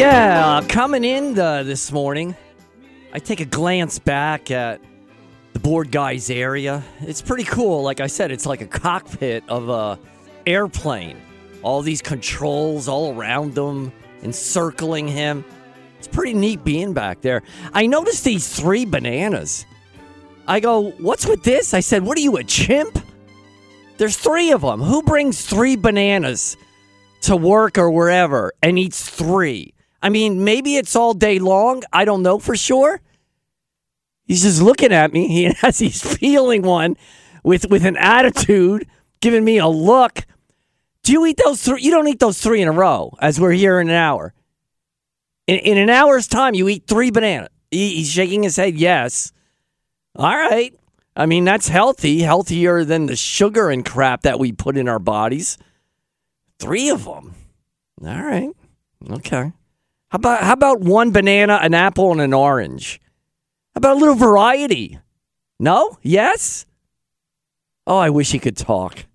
[0.00, 2.34] Yeah, coming in the, this morning,
[3.12, 4.80] I take a glance back at
[5.52, 6.82] the board guys area.
[7.02, 7.82] It's pretty cool.
[7.82, 9.98] Like I said, it's like a cockpit of a
[10.46, 11.20] airplane.
[11.60, 13.92] All these controls all around them,
[14.22, 15.44] encircling him.
[15.98, 17.42] It's pretty neat being back there.
[17.74, 19.66] I noticed these three bananas.
[20.48, 22.98] I go, "What's with this?" I said, "What are you, a chimp?"
[23.98, 24.80] There's three of them.
[24.80, 26.56] Who brings three bananas
[27.20, 29.74] to work or wherever and eats three?
[30.02, 31.82] I mean, maybe it's all day long.
[31.92, 33.00] I don't know for sure.
[34.24, 35.28] He's just looking at me.
[35.28, 36.96] He as he's peeling one
[37.42, 38.86] with with an attitude,
[39.20, 40.24] giving me a look.
[41.02, 41.82] Do you eat those three?
[41.82, 44.34] You don't eat those three in a row, as we're here in an hour.
[45.46, 47.48] In, in an hour's time, you eat three bananas.
[47.70, 48.76] He, he's shaking his head.
[48.76, 49.32] Yes.
[50.14, 50.74] All right.
[51.16, 54.98] I mean, that's healthy, healthier than the sugar and crap that we put in our
[54.98, 55.58] bodies.
[56.58, 57.34] Three of them.
[58.02, 58.50] All right.
[59.10, 59.52] Okay.
[60.10, 63.00] How about how about one banana, an apple, and an orange?
[63.74, 64.98] How about a little variety?
[65.58, 65.98] No?
[66.02, 66.66] Yes?
[67.86, 69.06] Oh, I wish he could talk.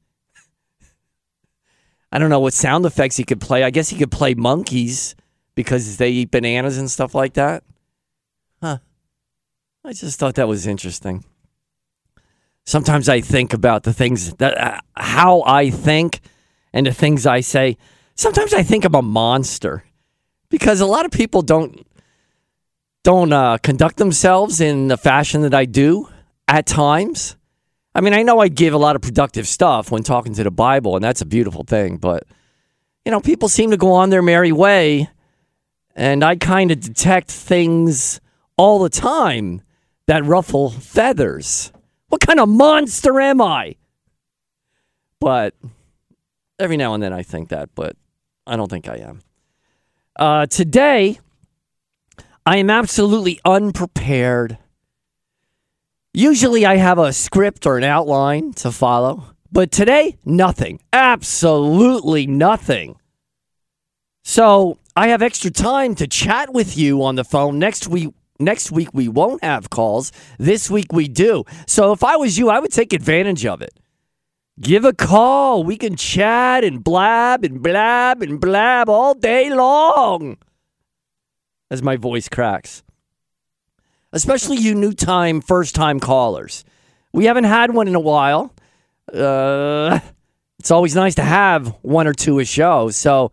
[2.12, 3.64] I don't know what sound effects he could play.
[3.64, 5.16] I guess he could play monkeys
[5.54, 7.64] because they eat bananas and stuff like that.
[8.62, 8.78] Huh.
[9.84, 11.26] I just thought that was interesting.
[12.66, 16.22] Sometimes I think about the things that uh, how I think
[16.72, 17.78] and the things I say.
[18.16, 19.84] Sometimes I think I'm a monster
[20.50, 21.86] because a lot of people don't
[23.04, 26.10] don't uh, conduct themselves in the fashion that I do
[26.48, 27.36] at times.
[27.94, 30.52] I mean, I know I give a lot of productive stuff when talking to the
[30.52, 31.98] Bible, and that's a beautiful thing.
[31.98, 32.24] But
[33.06, 35.10] you know, people seem to go on their merry way,
[35.96, 38.20] and I kind of detect things
[38.58, 39.62] all the time
[40.08, 41.72] that ruffle feathers.
[42.10, 43.76] What kind of monster am I?
[45.20, 45.54] But
[46.60, 47.96] every now and then I think that, but
[48.48, 49.22] I don't think I am.
[50.18, 51.20] Uh, today,
[52.46, 54.58] I am absolutely unprepared.
[56.14, 60.80] Usually, I have a script or an outline to follow, but today, nothing.
[60.94, 62.96] Absolutely nothing.
[64.24, 67.60] So, I have extra time to chat with you on the phone.
[67.60, 70.14] Next week, next week we won't have calls.
[70.40, 71.44] This week we do.
[71.68, 73.78] So, if I was you, I would take advantage of it.
[74.60, 75.64] Give a call.
[75.64, 80.38] We can chat and blab and blab and blab all day long.
[81.70, 82.84] As my voice cracks.
[84.14, 86.64] Especially you new time, first time callers.
[87.12, 88.54] We haven't had one in a while.
[89.14, 90.00] Uh,
[90.58, 92.90] it's always nice to have one or two a show.
[92.92, 93.32] So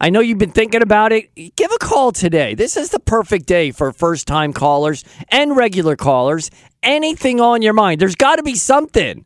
[0.00, 1.34] I know you've been thinking about it.
[1.56, 2.54] Give a call today.
[2.54, 6.50] This is the perfect day for first time callers and regular callers.
[6.82, 8.02] Anything on your mind.
[8.02, 9.24] There's got to be something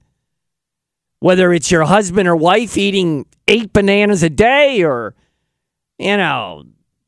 [1.23, 5.15] whether it's your husband or wife eating eight bananas a day or
[5.97, 6.65] you know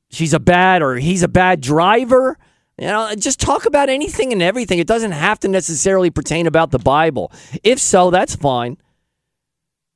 [0.08, 2.38] she's a bad or he's a bad driver.
[2.78, 4.78] You know just talk about anything and everything.
[4.78, 7.32] It doesn't have to necessarily pertain about the bible.
[7.64, 8.76] If so that's fine.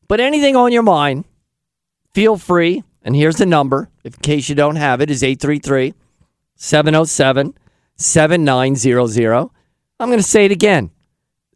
[0.08, 1.24] But anything on your mind
[2.12, 2.82] feel free.
[3.02, 5.94] And here's the number in case you don't have it is 833
[6.56, 7.54] 707
[8.00, 9.50] 7900
[10.00, 10.90] i'm going to say it again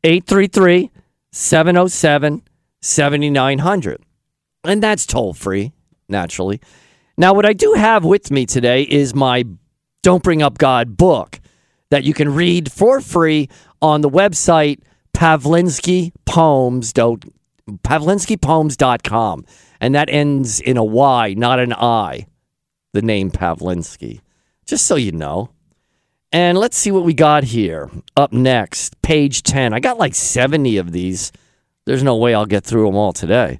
[0.02, 0.90] 833
[1.32, 2.42] 707
[2.82, 4.02] 7900.
[4.64, 5.72] And that's toll free,
[6.08, 6.60] naturally.
[7.16, 9.44] Now, what I do have with me today is my
[10.02, 11.40] Don't Bring Up God book
[11.90, 13.48] that you can read for free
[13.80, 14.80] on the website
[15.14, 16.12] pavlinskypoems.
[17.68, 19.44] pavlinskypoems.com.
[19.80, 22.26] And that ends in a Y, not an I,
[22.92, 24.20] the name Pavlinsky.
[24.64, 25.50] Just so you know.
[26.32, 27.90] And let's see what we got here.
[28.16, 29.74] Up next, page 10.
[29.74, 31.30] I got like 70 of these.
[31.84, 33.58] There's no way I'll get through them all today.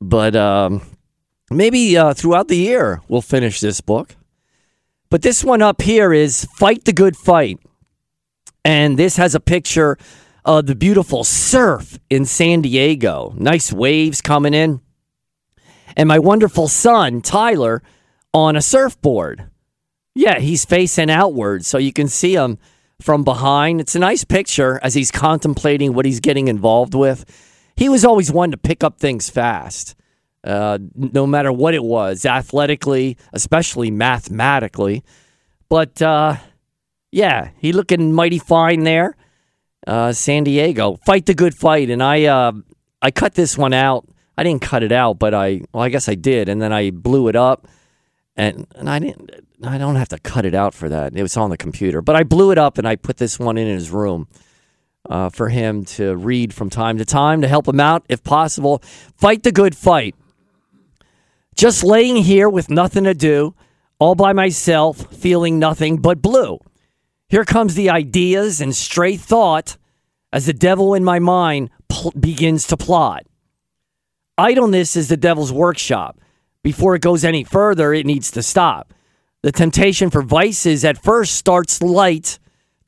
[0.00, 0.82] But um,
[1.50, 4.16] maybe uh, throughout the year we'll finish this book.
[5.10, 7.58] But this one up here is Fight the Good Fight.
[8.64, 9.96] And this has a picture
[10.44, 13.32] of the beautiful surf in San Diego.
[13.36, 14.80] Nice waves coming in.
[15.96, 17.82] And my wonderful son, Tyler,
[18.34, 19.48] on a surfboard.
[20.14, 22.58] Yeah, he's facing outward, so you can see him
[23.00, 23.80] from behind.
[23.80, 27.24] It's a nice picture as he's contemplating what he's getting involved with.
[27.76, 29.94] He was always one to pick up things fast,
[30.42, 35.04] uh, no matter what it was, athletically, especially mathematically.
[35.68, 36.36] But uh,
[37.12, 39.16] yeah, he looking mighty fine there.
[39.86, 42.52] Uh, San Diego, fight the good fight, and I uh,
[43.00, 44.06] I cut this one out.
[44.36, 46.90] I didn't cut it out, but I well, I guess I did, and then I
[46.90, 47.68] blew it up,
[48.36, 49.30] and and I didn't
[49.62, 51.16] I don't have to cut it out for that.
[51.16, 53.58] It was on the computer, but I blew it up and I put this one
[53.58, 54.28] in his room
[55.08, 58.80] uh, for him to read from time to time to help him out if possible.
[59.16, 60.14] Fight the good fight.
[61.56, 63.54] Just laying here with nothing to do
[63.98, 66.58] all by myself, feeling nothing but blue.
[67.28, 69.76] Here comes the ideas and stray thought
[70.32, 73.26] as the devil in my mind pl- begins to plot.
[74.36, 76.20] Idleness is the devil's workshop.
[76.62, 78.94] Before it goes any further, it needs to stop.
[79.42, 82.38] The temptation for vices at first starts light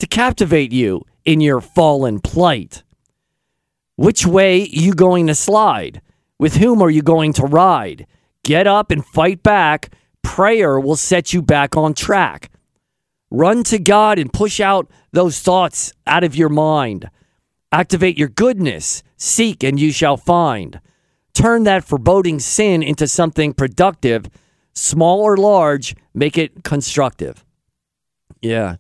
[0.01, 2.83] to captivate you in your fallen plight.
[3.97, 6.01] Which way you going to slide?
[6.39, 8.07] With whom are you going to ride?
[8.43, 9.95] Get up and fight back.
[10.23, 12.51] Prayer will set you back on track.
[13.31, 17.11] Run to God and push out those thoughts out of your mind.
[17.71, 19.05] Activate your goodness.
[19.17, 20.81] Seek and you shall find.
[21.33, 24.29] Turn that foreboding sin into something productive,
[24.81, 27.45] small or large, make it constructive.
[28.41, 28.77] Yeah,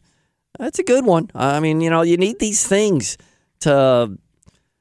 [0.59, 1.31] that's a good one.
[1.35, 3.19] I mean, you know, you need these things
[3.61, 4.17] to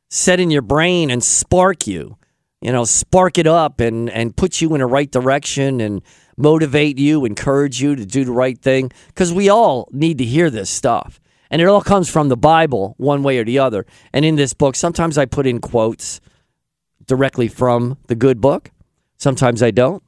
[0.09, 2.17] set in your brain and spark you,
[2.61, 6.01] you know, spark it up and, and put you in the right direction and
[6.37, 8.89] motivate you, encourage you to do the right thing.
[9.07, 11.19] Because we all need to hear this stuff.
[11.51, 13.85] And it all comes from the Bible, one way or the other.
[14.13, 16.21] And in this book, sometimes I put in quotes
[17.05, 18.71] directly from the good book,
[19.17, 20.03] sometimes I don't.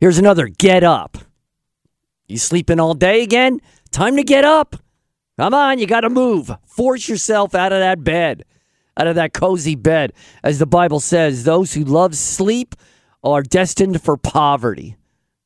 [0.00, 1.18] Here's another get up.
[2.26, 3.60] You sleeping all day again?
[3.90, 4.76] Time to get up.
[5.38, 6.50] Come on, you got to move.
[6.64, 8.44] Force yourself out of that bed,
[8.96, 10.14] out of that cozy bed.
[10.42, 12.74] As the Bible says, those who love sleep
[13.22, 14.96] are destined for poverty.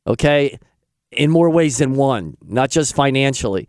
[0.06, 0.58] Okay?
[1.10, 3.68] In more ways than one, not just financially.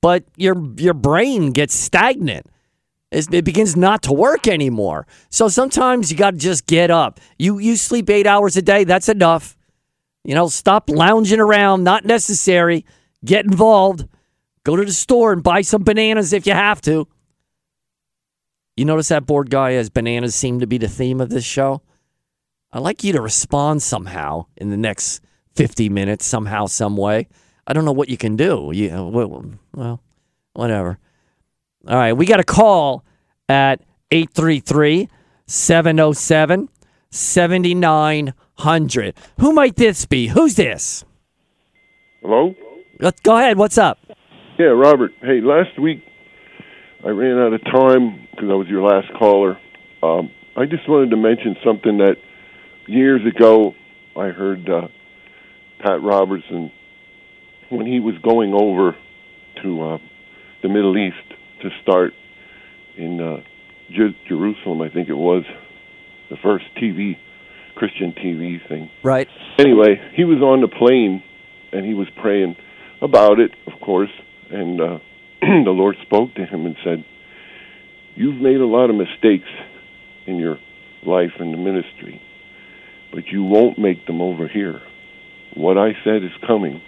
[0.00, 2.46] But your your brain gets stagnant.
[3.10, 5.06] It begins not to work anymore.
[5.28, 7.20] So sometimes you got to just get up.
[7.38, 9.56] You you sleep 8 hours a day, that's enough.
[10.24, 12.84] You know, stop lounging around, not necessary.
[13.24, 14.06] Get involved.
[14.64, 17.08] Go to the store and buy some bananas if you have to.
[18.76, 21.82] You notice that board guy as bananas seem to be the theme of this show?
[22.72, 25.20] I'd like you to respond somehow in the next
[25.56, 27.28] 50 minutes, somehow, some way.
[27.66, 28.70] I don't know what you can do.
[28.72, 30.00] You, well,
[30.52, 30.98] whatever.
[31.88, 33.04] All right, we got a call
[33.48, 33.80] at
[34.10, 35.08] 833
[35.46, 36.68] 707
[37.10, 38.34] 7900.
[39.38, 40.28] Who might this be?
[40.28, 41.04] Who's this?
[42.22, 42.54] Hello?
[42.98, 43.56] Let's go ahead.
[43.56, 43.98] What's up?
[44.58, 45.12] Yeah, Robert.
[45.22, 46.04] Hey, last week
[47.04, 49.58] I ran out of time because I was your last caller.
[50.02, 52.16] Um, I just wanted to mention something that
[52.86, 53.74] years ago
[54.16, 54.88] I heard uh,
[55.82, 56.70] Pat Robertson
[57.70, 58.96] when he was going over
[59.62, 59.98] to uh,
[60.62, 61.16] the Middle East
[61.62, 62.12] to start
[62.96, 63.42] in uh,
[63.90, 65.44] Jer- Jerusalem, I think it was
[66.28, 67.16] the first TV
[67.80, 68.90] Christian TV thing.
[69.02, 69.26] Right.
[69.58, 71.22] Anyway, he was on the plane
[71.72, 72.54] and he was praying
[73.00, 74.10] about it, of course,
[74.50, 74.98] and uh,
[75.40, 77.06] the Lord spoke to him and said,
[78.16, 79.48] "You've made a lot of mistakes
[80.26, 80.58] in your
[81.06, 82.20] life and the ministry,
[83.14, 84.82] but you won't make them over here.
[85.54, 86.82] What I said is coming,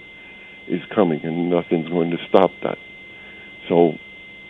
[0.68, 2.76] is coming, and nothing's going to stop that."
[3.70, 3.92] So,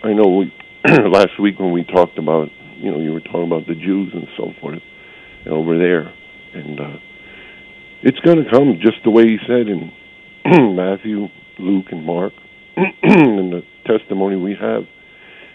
[0.03, 0.53] I know we
[1.09, 2.49] last week when we talked about,
[2.79, 4.83] you know, you were talking about the Jews and so forth,
[5.45, 6.12] and over there,
[6.54, 6.96] and uh,
[8.02, 9.93] it's going to come just the way He said in
[10.76, 11.28] Matthew,
[11.58, 12.32] Luke, and Mark,
[12.76, 14.84] and the testimony we have.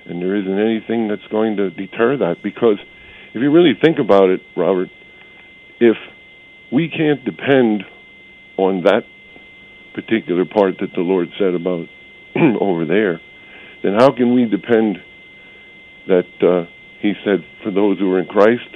[0.06, 2.78] And there isn't anything that's going to deter that because
[3.34, 4.90] if you really think about it, Robert,
[5.80, 5.98] if
[6.72, 7.84] we can't depend
[8.58, 9.02] on that
[9.94, 11.88] particular part that the Lord said about
[12.62, 13.20] over there,
[13.84, 14.98] then how can we depend
[16.08, 16.70] that uh,
[17.02, 18.70] He said for those who are in Christ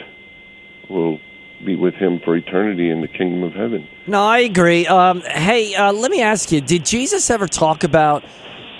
[0.89, 1.19] will
[1.65, 3.87] be with Him for eternity in the kingdom of heaven?
[4.07, 4.87] No, I agree.
[4.87, 8.23] Um, hey, uh, let me ask you: Did Jesus ever talk about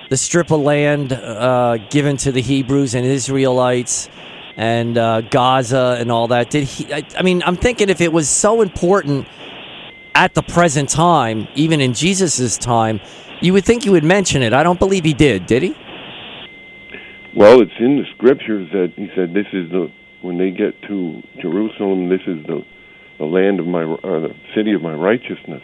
[0.10, 4.10] the strip of land uh, given to the Hebrews and Israelites
[4.58, 6.50] and uh, Gaza and all that?
[6.50, 6.94] Did he?
[6.94, 9.28] I, I mean, I'm thinking if it was so important
[10.16, 13.00] at the present time, even in Jesus's time,
[13.42, 14.54] you would think he would mention it.
[14.54, 15.46] I don't believe he did.
[15.46, 15.76] Did he?
[17.36, 19.92] Well, it's in the scriptures that He said, "This is the
[20.22, 22.62] when they get to Jerusalem, this is the
[23.20, 25.64] the land of my or the city of my righteousness."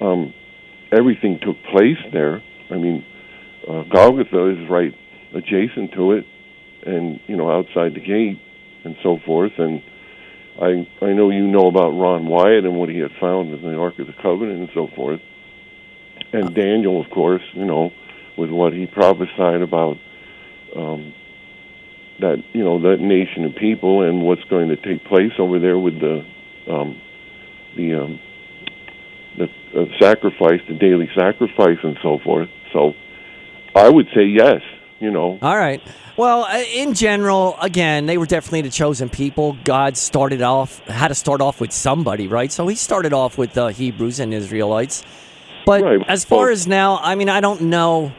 [0.00, 0.34] Um,
[0.90, 2.42] everything took place there.
[2.70, 3.04] I mean,
[3.68, 4.94] uh, Golgotha is right
[5.34, 6.24] adjacent to it,
[6.84, 8.40] and you know outside the gate
[8.84, 9.52] and so forth.
[9.58, 9.82] And
[10.60, 13.78] I I know you know about Ron Wyatt and what he had found in the
[13.78, 15.20] Ark of the Covenant and so forth.
[16.32, 17.90] And Daniel, of course, you know,
[18.38, 19.96] with what he prophesied about
[20.76, 21.12] um,
[22.22, 25.78] that you know that nation of people and what's going to take place over there
[25.78, 26.24] with the
[26.68, 27.00] um,
[27.76, 28.20] the um,
[29.36, 29.44] the
[29.78, 32.48] uh, sacrifice, the daily sacrifice, and so forth.
[32.72, 32.94] So
[33.74, 34.62] I would say yes.
[35.00, 35.36] You know.
[35.42, 35.82] All right.
[36.16, 39.56] Well, uh, in general, again, they were definitely the chosen people.
[39.64, 42.52] God started off, had to start off with somebody, right?
[42.52, 45.02] So he started off with the Hebrews and Israelites.
[45.66, 45.98] But Right.
[46.06, 48.12] as far Well- as now, I mean, I don't know.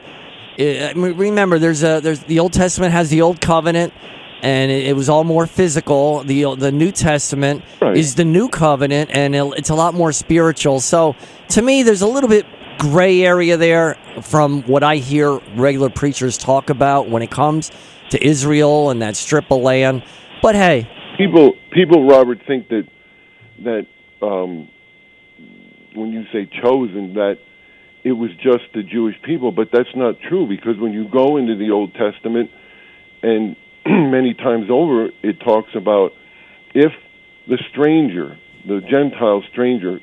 [0.59, 3.93] I I mean, remember, there's a there's the Old Testament has the Old Covenant,
[4.41, 6.23] and it, it was all more physical.
[6.23, 7.97] The the New Testament Right.
[7.97, 10.79] is the New Covenant, and it, it's a lot more spiritual.
[10.79, 11.15] So
[11.49, 12.45] to me, there's a little bit
[12.79, 17.71] gray area there from what I hear regular preachers talk about when it comes
[18.09, 20.03] to Israel and that strip of land.
[20.41, 22.87] But hey, people people robert think that
[23.63, 23.85] that
[24.21, 24.67] um
[25.95, 27.37] when you say chosen that
[28.03, 31.57] it was just the jewish people but that's not true because when you go into
[31.57, 32.49] the old testament
[33.21, 33.55] and
[33.85, 36.11] many times over it talks about
[36.73, 36.91] if
[37.47, 39.99] the stranger the gentile stranger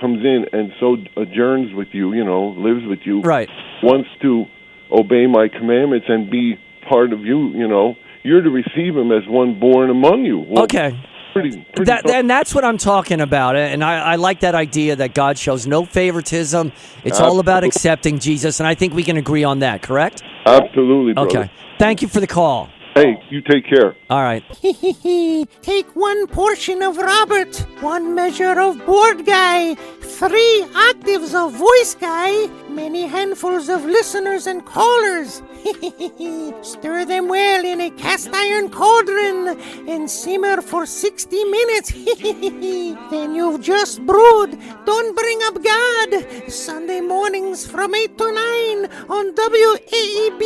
[0.00, 3.48] comes in and so adjourns with you you know lives with you right.
[3.82, 4.44] wants to
[4.90, 9.26] obey my commandments and be part of you, you know, you're to receive him as
[9.26, 10.38] one born among you.
[10.38, 10.92] Well, Okay.
[11.34, 13.56] Pretty, pretty That, and that's what I'm talking about.
[13.56, 16.70] And I, I like that idea that God shows no favoritism.
[17.02, 18.60] It's all about accepting Jesus.
[18.60, 20.22] And I think we can agree on that, correct?
[20.46, 21.40] Absolutely, brother.
[21.40, 21.50] Okay.
[21.80, 22.70] Thank you for the call.
[22.94, 23.96] Hey, you take care.
[24.08, 24.44] All right.
[25.62, 32.46] Take one portion of Robert, one measure of board guy, three octaves of voice guy,
[32.68, 35.42] many handfuls of listeners and callers.
[36.62, 41.88] Stir them well in a cast iron cauldron and simmer for 60 minutes.
[42.24, 48.88] He then you've just brewed Don't Bring Up God, Sunday mornings from 8 to 9
[49.10, 50.44] on WAEB.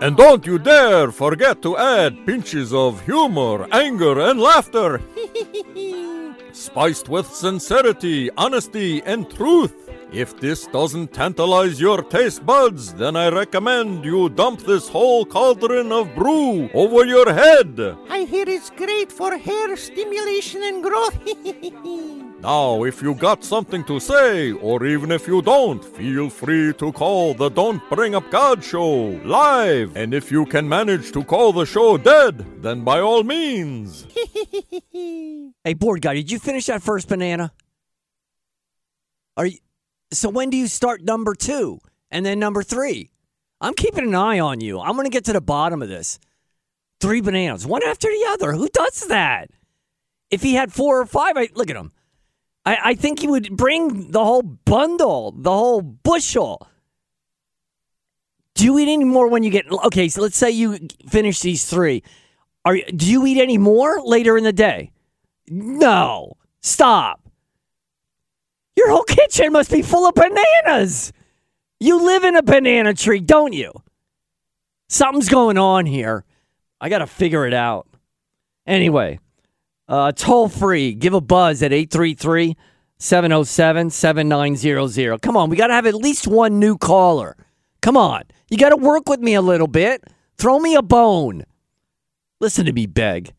[0.00, 5.02] And don't you dare forget to add pinches of humor, anger, and laughter,
[6.52, 9.90] spiced with sincerity, honesty, and truth.
[10.10, 15.92] If this doesn't tantalize your taste buds, then I recommend you dump this whole cauldron
[15.92, 17.78] of brew over your head.
[18.08, 21.18] I hear it's great for hair stimulation and growth.
[22.42, 26.90] Now, if you got something to say, or even if you don't, feel free to
[26.90, 28.88] call the Don't Bring Up God show
[29.24, 29.94] live.
[29.94, 34.06] And if you can manage to call the show dead, then by all means.
[35.62, 37.52] Hey, board guy, did you finish that first banana?
[39.36, 39.58] Are you?
[40.10, 41.80] So when do you start number two
[42.10, 43.10] and then number three?
[43.60, 44.80] I'm keeping an eye on you.
[44.80, 46.18] I'm going to get to the bottom of this.
[46.98, 48.52] Three bananas, one after the other.
[48.52, 49.50] Who does that?
[50.30, 51.92] If he had four or five, I look at him.
[52.64, 56.66] I, I think he would bring the whole bundle, the whole bushel.
[58.54, 60.08] Do you eat any more when you get okay?
[60.08, 62.02] So let's say you finish these three.
[62.64, 64.92] Are do you eat any more later in the day?
[65.48, 66.36] No.
[66.60, 67.20] Stop.
[68.76, 71.12] Your whole kitchen must be full of bananas.
[71.78, 73.72] You live in a banana tree, don't you?
[74.88, 76.24] Something's going on here.
[76.80, 77.86] I got to figure it out.
[78.66, 79.18] Anyway,
[79.90, 80.94] uh, toll free.
[80.94, 82.56] Give a buzz at 833
[82.98, 85.20] 707 7900.
[85.20, 87.36] Come on, we got to have at least one new caller.
[87.82, 88.22] Come on.
[88.50, 90.04] You got to work with me a little bit.
[90.38, 91.44] Throw me a bone.
[92.40, 93.34] Listen to me beg.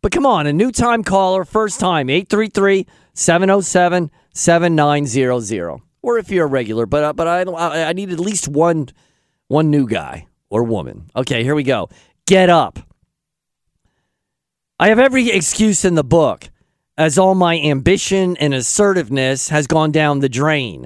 [0.00, 5.80] But come on, a new time caller, first time, 833 707 7900.
[6.02, 8.88] Or if you're a regular, but uh, but I, I I need at least one
[9.48, 11.10] one new guy or woman.
[11.16, 11.88] Okay, here we go.
[12.26, 12.85] Get up.
[14.78, 16.50] I have every excuse in the book,
[16.98, 20.84] as all my ambition and assertiveness has gone down the drain.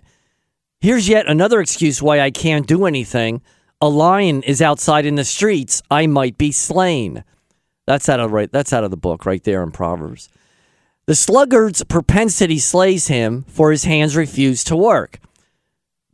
[0.81, 3.43] Here's yet another excuse why I can't do anything.
[3.81, 5.83] A lion is outside in the streets.
[5.91, 7.25] I might be slain.
[7.85, 8.51] That's out of right.
[8.53, 10.29] That's out of the book right there in Proverbs.
[11.07, 15.19] The sluggard's propensity slays him, for his hands refuse to work.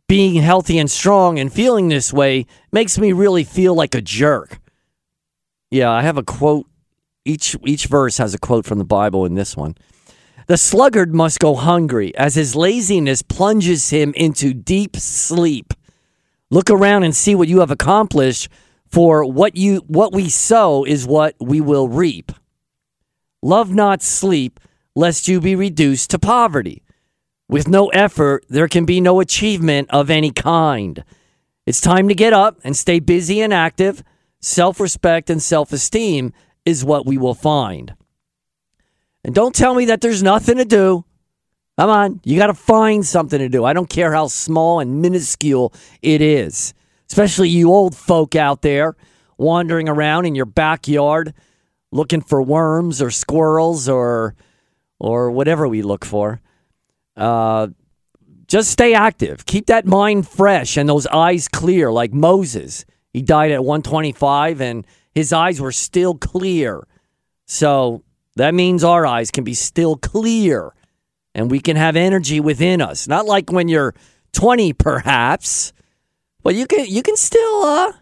[0.07, 4.59] Being healthy and strong and feeling this way makes me really feel like a jerk.
[5.69, 6.65] Yeah, I have a quote.
[7.27, 9.75] Each each verse has a quote from the Bible in this one.
[10.47, 15.73] The sluggard must go hungry, as his laziness plunges him into deep sleep.
[16.49, 18.47] Look around and see what you have accomplished,
[18.87, 22.31] for what you what we sow is what we will reap.
[23.41, 24.57] Love not sleep,
[24.95, 26.81] lest you be reduced to poverty.
[27.49, 31.03] With no effort, there can be no achievement of any kind.
[31.65, 34.01] It's time to get up and stay busy and active.
[34.39, 36.31] Self respect and self esteem
[36.67, 37.95] is what we will find.
[39.23, 41.05] And don't tell me that there's nothing to do.
[41.79, 43.63] Come on, you got to find something to do.
[43.63, 46.73] I don't care how small and minuscule it is,
[47.09, 48.95] especially you old folk out there
[49.37, 51.33] wandering around in your backyard
[51.91, 54.35] looking for worms or squirrels or
[54.99, 56.41] or whatever we look for.
[57.15, 57.67] Uh,
[58.47, 59.45] just stay active.
[59.45, 62.85] Keep that mind fresh and those eyes clear, like Moses.
[63.13, 64.85] He died at 125 and
[65.17, 66.85] his eyes were still clear.
[67.47, 68.03] So
[68.35, 70.75] that means our eyes can be still clear
[71.33, 73.07] and we can have energy within us.
[73.07, 73.95] Not like when you're
[74.33, 75.73] 20 perhaps,
[76.43, 77.93] but you can you can still uh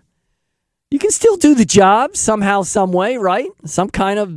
[0.92, 3.50] you can still do the job somehow some way, right?
[3.64, 4.36] Some kind of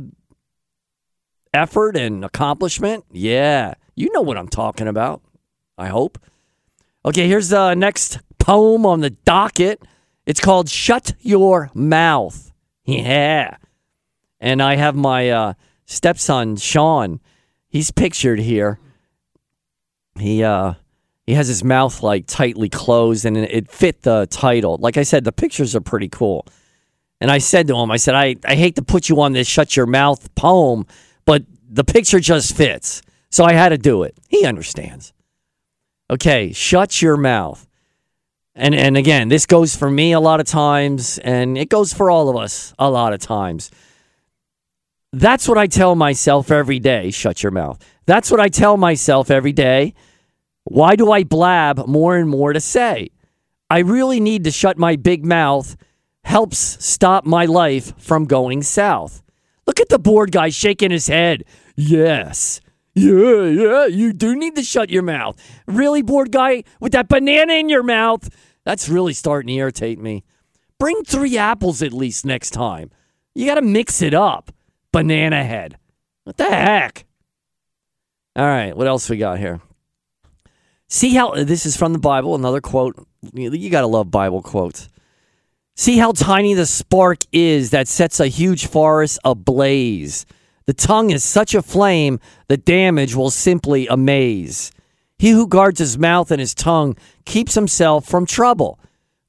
[1.53, 3.03] effort and accomplishment.
[3.11, 3.73] Yeah.
[3.93, 5.21] You know what I'm talking about.
[5.77, 6.17] I hope.
[7.03, 9.83] Okay, here's the next poem on the docket.
[10.25, 12.48] It's called Shut Your Mouth.
[13.03, 13.57] Yeah.
[14.41, 15.53] And I have my uh,
[15.85, 17.19] stepson, Sean.
[17.67, 18.79] He's pictured here.
[20.17, 20.73] He uh
[21.27, 24.77] he has his mouth like tightly closed and it fit the title.
[24.79, 26.45] Like I said, the pictures are pretty cool.
[27.21, 29.47] And I said to him, I said, I, I hate to put you on this
[29.47, 30.87] shut your mouth poem,
[31.25, 33.03] but the picture just fits.
[33.29, 34.17] So I had to do it.
[34.27, 35.13] He understands.
[36.09, 37.68] Okay, shut your mouth.
[38.59, 42.11] And and again, this goes for me a lot of times, and it goes for
[42.11, 43.71] all of us a lot of times.
[45.13, 47.09] That's what I tell myself every day.
[47.09, 47.79] Shut your mouth.
[48.05, 49.93] That's what I tell myself every day.
[50.65, 53.11] Why do I blab more and more to say?
[53.69, 55.77] I really need to shut my big mouth.
[56.25, 59.23] Helps stop my life from going south.
[59.65, 61.45] Look at the board guy shaking his head.
[61.75, 62.59] Yes.
[62.93, 65.37] Yeah, yeah, you do need to shut your mouth.
[65.65, 68.27] Really, board guy, with that banana in your mouth?
[68.69, 70.23] That's really starting to irritate me.
[70.77, 72.91] Bring three apples at least next time.
[73.33, 74.51] You got to mix it up.
[74.91, 75.79] Banana head.
[76.23, 77.05] What the heck?
[78.35, 79.59] All right, what else we got here?
[80.87, 83.07] See how uh, this is from the Bible, another quote.
[83.33, 84.87] You got to love Bible quotes.
[85.75, 90.27] See how tiny the spark is that sets a huge forest ablaze.
[90.67, 94.71] The tongue is such a flame, the damage will simply amaze.
[95.19, 96.95] He who guards his mouth and his tongue
[97.25, 98.79] keeps himself from trouble.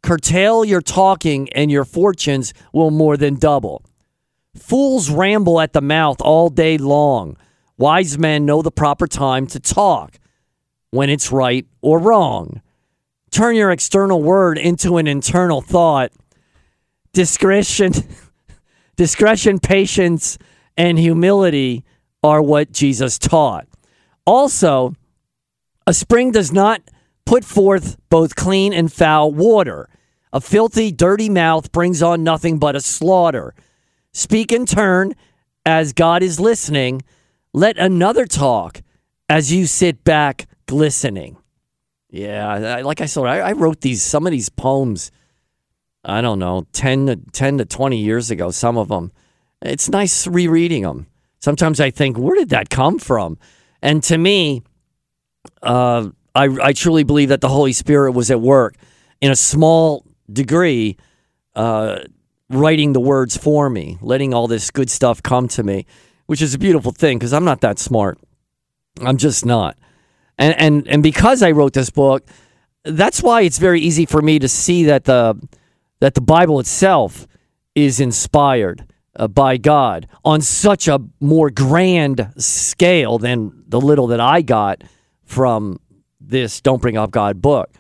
[0.03, 3.85] Curtail your talking, and your fortunes will more than double.
[4.57, 7.37] Fools ramble at the mouth all day long.
[7.77, 10.19] Wise men know the proper time to talk,
[10.91, 12.63] when it's right or wrong.
[13.33, 16.13] Turn your external word into an internal thought.
[17.13, 17.93] Discretion,
[18.97, 20.39] discretion, patience,
[20.77, 21.85] and humility
[22.23, 23.67] are what Jesus taught.
[24.25, 24.95] Also,
[25.91, 26.81] a spring does not
[27.27, 29.89] put forth both clean and foul water.
[30.33, 33.57] A filthy, dirty mouth brings on nothing but a slaughter.
[34.13, 35.15] Speak in turn
[35.67, 37.03] as God is listening.
[37.53, 38.83] Let another talk
[39.29, 41.39] as you sit back glistening.
[42.09, 45.11] Yeah, like I said, I, I wrote these some of these poems.
[46.05, 49.11] I don't know, 10 to, 10 to 20 years ago, some of them.
[49.61, 51.09] It's nice rereading them.
[51.41, 53.39] Sometimes I think, where did that come from?
[53.83, 54.63] And to me,
[55.63, 58.77] uh, I, I truly believe that the Holy Spirit was at work
[59.21, 60.97] in a small degree,
[61.55, 62.01] uh,
[62.49, 65.87] writing the words for me, letting all this good stuff come to me,
[66.27, 68.19] which is a beautiful thing because I'm not that smart.
[69.01, 69.77] I'm just not.
[70.39, 72.27] And, and, and because I wrote this book,
[72.85, 75.39] that's why it's very easy for me to see that the,
[76.01, 77.27] that the Bible itself
[77.75, 84.21] is inspired uh, by God on such a more grand scale than the little that
[84.21, 84.83] I got
[85.31, 85.81] from
[86.21, 87.71] this Don't Bring Up God book.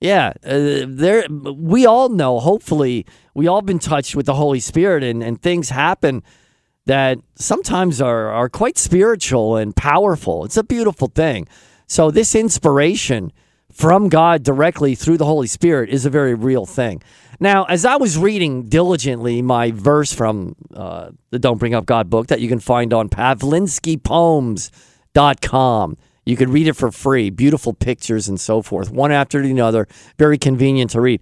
[0.00, 5.04] Yeah, uh, there we all know, hopefully, we all been touched with the Holy Spirit
[5.04, 6.22] and, and things happen
[6.86, 10.44] that sometimes are, are quite spiritual and powerful.
[10.44, 11.46] It's a beautiful thing.
[11.86, 13.32] So this inspiration
[13.70, 17.02] from God directly through the Holy Spirit is a very real thing.
[17.38, 22.10] Now, as I was reading diligently my verse from uh, the Don't Bring Up God
[22.10, 27.30] book that you can find on pavlinskypoems.com, you could read it for free.
[27.30, 31.20] Beautiful pictures and so forth, one after the other, Very convenient to read.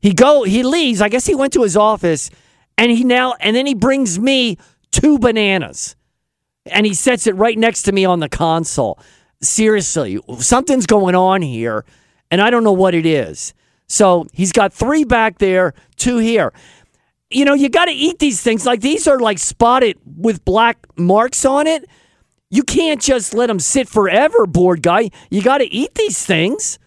[0.00, 1.02] He go he leaves.
[1.02, 2.30] I guess he went to his office
[2.76, 4.56] and he now and then he brings me
[4.90, 5.96] two bananas.
[6.70, 8.98] And he sets it right next to me on the console.
[9.40, 11.84] Seriously, something's going on here
[12.30, 13.54] and I don't know what it is.
[13.90, 16.52] So, he's got 3 back there, 2 here.
[17.30, 20.86] You know, you got to eat these things like these are like spotted with black
[20.96, 21.88] marks on it.
[22.50, 25.10] You can't just let them sit forever, board guy.
[25.30, 26.78] You got to eat these things.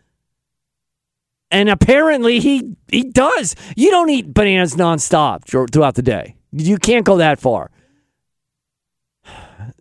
[1.51, 3.55] And apparently he he does.
[3.75, 6.35] You don't eat bananas nonstop thro- throughout the day.
[6.51, 7.69] You can't go that far.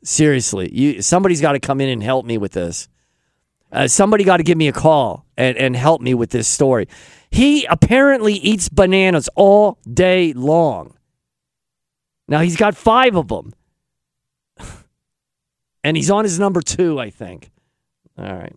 [0.02, 2.88] Seriously, you somebody's got to come in and help me with this.
[3.72, 6.88] Uh, somebody got to give me a call and, and help me with this story.
[7.30, 10.96] He apparently eats bananas all day long.
[12.26, 13.54] Now he's got five of them.
[15.82, 17.50] And he's on his number two, I think.
[18.18, 18.54] All right.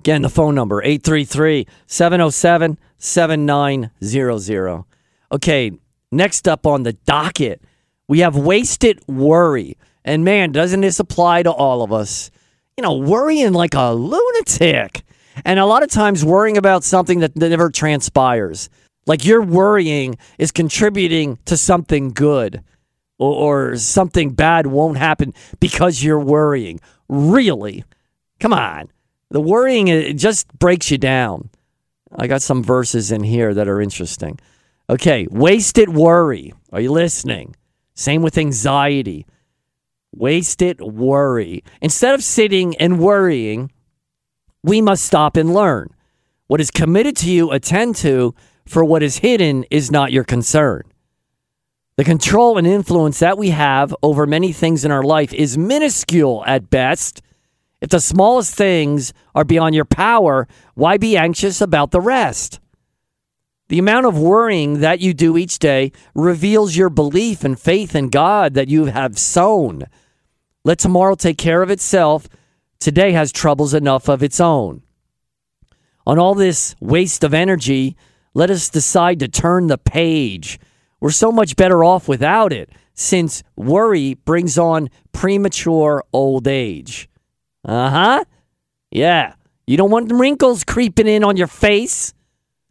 [0.00, 4.84] Again, the phone number 833 707 7900.
[5.30, 5.72] Okay,
[6.10, 7.62] next up on the docket,
[8.06, 9.76] we have wasted worry.
[10.04, 12.30] And man, doesn't this apply to all of us?
[12.78, 15.02] you know, worrying like a lunatic.
[15.44, 18.70] And a lot of times worrying about something that never transpires.
[19.04, 22.62] Like your worrying is contributing to something good
[23.18, 26.80] or, or something bad won't happen because you're worrying.
[27.08, 27.84] Really?
[28.40, 28.90] Come on.
[29.30, 31.50] The worrying it just breaks you down.
[32.16, 34.38] I got some verses in here that are interesting.
[34.88, 36.54] Okay, wasted worry.
[36.72, 37.54] Are you listening?
[37.94, 39.26] Same with anxiety.
[40.14, 41.62] Wasted worry.
[41.82, 43.70] Instead of sitting and worrying,
[44.62, 45.90] we must stop and learn.
[46.46, 48.34] What is committed to you, attend to,
[48.66, 50.82] for what is hidden is not your concern.
[51.98, 56.44] The control and influence that we have over many things in our life is minuscule
[56.46, 57.22] at best.
[57.80, 62.60] If the smallest things are beyond your power, why be anxious about the rest?
[63.68, 68.10] The amount of worrying that you do each day reveals your belief and faith in
[68.10, 69.82] God that you have sown.
[70.62, 72.28] Let tomorrow take care of itself.
[72.78, 74.82] Today has troubles enough of its own.
[76.06, 77.96] On all this waste of energy,
[78.34, 80.60] let us decide to turn the page.
[81.00, 87.08] We're so much better off without it, since worry brings on premature old age.
[87.64, 88.24] Uh huh.
[88.90, 89.34] Yeah.
[89.66, 92.14] You don't want wrinkles creeping in on your face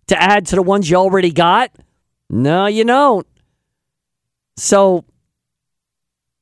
[0.08, 1.72] to add to the ones you already got?
[2.30, 3.28] No, you don't.
[4.58, 5.06] So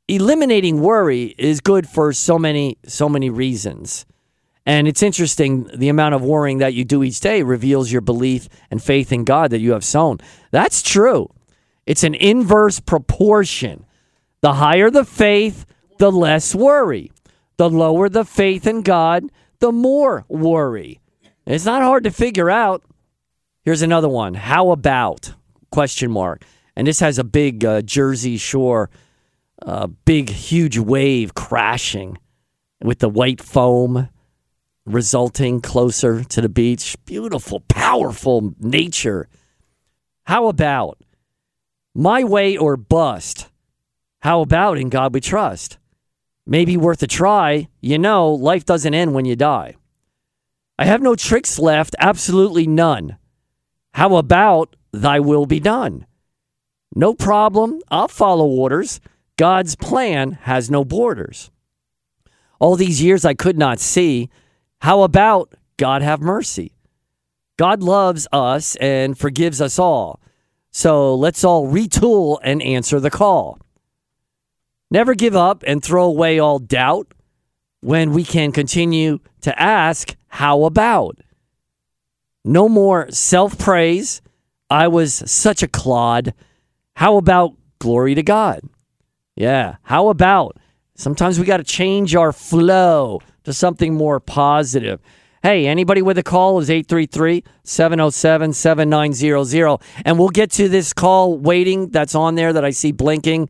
[0.07, 4.05] eliminating worry is good for so many so many reasons.
[4.65, 8.47] And it's interesting the amount of worrying that you do each day reveals your belief
[8.71, 10.19] and faith in God that you have sown.
[10.51, 11.29] That's true.
[11.85, 13.85] It's an inverse proportion.
[14.41, 15.65] The higher the faith,
[15.97, 17.11] the less worry.
[17.57, 20.99] The lower the faith in God, the more worry.
[21.45, 22.83] It's not hard to figure out.
[23.63, 24.33] Here's another one.
[24.33, 25.33] How about
[25.71, 26.43] question mark?
[26.75, 28.89] And this has a big uh, Jersey Shore,
[29.65, 32.17] uh, big huge wave crashing
[32.83, 34.09] with the white foam
[34.85, 36.95] resulting closer to the beach.
[37.05, 39.27] Beautiful, powerful nature.
[40.23, 40.99] How about
[41.95, 43.49] my way or bust?
[44.19, 45.77] How about in God we trust?
[46.45, 47.69] Maybe worth a try.
[47.81, 49.75] You know, life doesn't end when you die.
[50.77, 53.17] I have no tricks left, absolutely none.
[53.93, 56.05] How about thy will be done?
[56.93, 58.99] No problem, I'll follow orders.
[59.37, 61.49] God's plan has no borders.
[62.59, 64.29] All these years I could not see.
[64.79, 66.73] How about God have mercy?
[67.57, 70.19] God loves us and forgives us all.
[70.77, 73.57] So let's all retool and answer the call.
[74.91, 77.13] Never give up and throw away all doubt
[77.79, 81.21] when we can continue to ask, How about?
[82.43, 84.21] No more self praise.
[84.69, 86.33] I was such a clod.
[86.97, 88.59] How about glory to God?
[89.37, 89.77] Yeah.
[89.83, 90.57] How about
[90.95, 94.99] sometimes we got to change our flow to something more positive.
[95.45, 99.77] Hey, anybody with a call is 833 707 7900.
[100.03, 103.49] And we'll get to this call waiting that's on there that I see blinking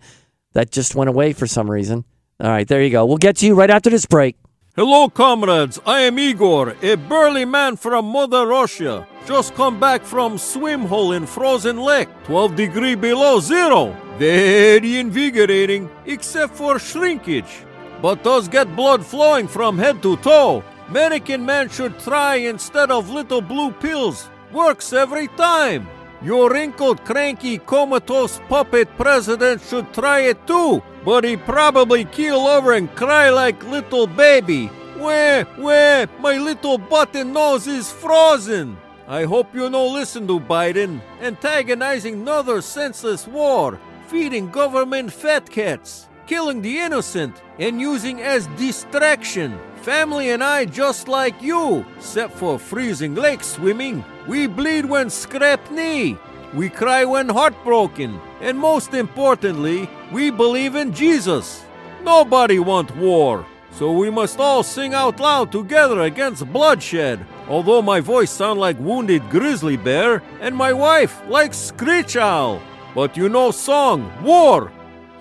[0.52, 2.04] that just went away for some reason.
[2.42, 3.06] All right, there you go.
[3.06, 4.36] We'll get to you right after this break.
[4.76, 5.80] Hello, comrades.
[5.86, 9.08] I am Igor, a burly man from Mother Russia.
[9.26, 13.96] Just come back from swim hole in frozen lake, 12 degree below zero.
[14.18, 17.64] Very invigorating, except for shrinkage.
[18.02, 20.62] But does get blood flowing from head to toe.
[20.88, 24.30] American man should try instead of little blue pills.
[24.52, 25.88] Works every time.
[26.22, 32.74] Your wrinkled, cranky, comatose puppet president should try it too, but he probably keel over
[32.74, 34.68] and cry like little baby.
[34.98, 38.78] Where, where, my little button nose is frozen.
[39.08, 46.08] I hope you no listen to Biden, antagonizing another senseless war, feeding government fat cats,
[46.26, 49.60] killing the innocent, and using as distraction.
[49.86, 54.04] Family and I just like you, except for freezing lake swimming.
[54.28, 56.18] We bleed when scrap knee.
[56.56, 58.20] We cry when heartbroken.
[58.42, 61.64] And most importantly, we believe in Jesus.
[62.02, 63.46] Nobody want war.
[63.70, 67.24] So we must all sing out loud together against bloodshed.
[67.48, 72.60] Although my voice sound like wounded grizzly bear and my wife like screech owl.
[72.96, 74.72] But you know song, war.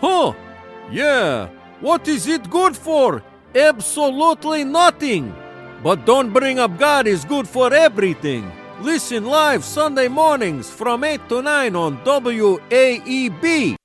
[0.01, 0.33] Huh?
[0.91, 1.49] Yeah.
[1.81, 3.23] What is it good for?
[3.55, 5.35] Absolutely nothing.
[5.83, 8.51] But don't bring up God is good for everything.
[8.81, 13.77] Listen live Sunday mornings from 8 to 9 on WAEB.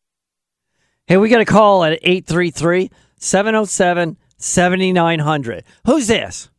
[1.05, 5.63] Hey, we got a call at 833 707 7900.
[5.85, 6.49] Who's this?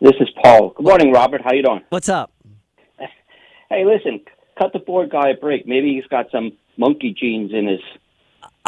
[0.00, 0.70] This is Paul.
[0.70, 1.42] Good morning, Robert.
[1.44, 1.82] How you doing?
[1.88, 2.32] What's up?
[3.70, 4.20] Hey, listen,
[4.58, 5.68] cut the board guy a break.
[5.68, 7.80] Maybe he's got some monkey genes in his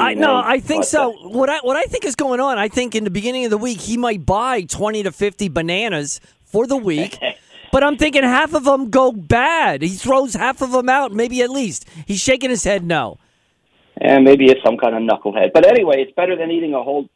[0.01, 1.13] I no, I think so.
[1.29, 3.59] What I what I think is going on, I think in the beginning of the
[3.59, 7.19] week he might buy twenty to fifty bananas for the week.
[7.73, 9.83] But I'm thinking half of them go bad.
[9.83, 11.89] He throws half of them out, maybe at least.
[12.05, 13.19] He's shaking his head no.
[13.97, 15.53] and maybe it's some kind of knucklehead.
[15.53, 17.09] But anyway, it's better than eating a whole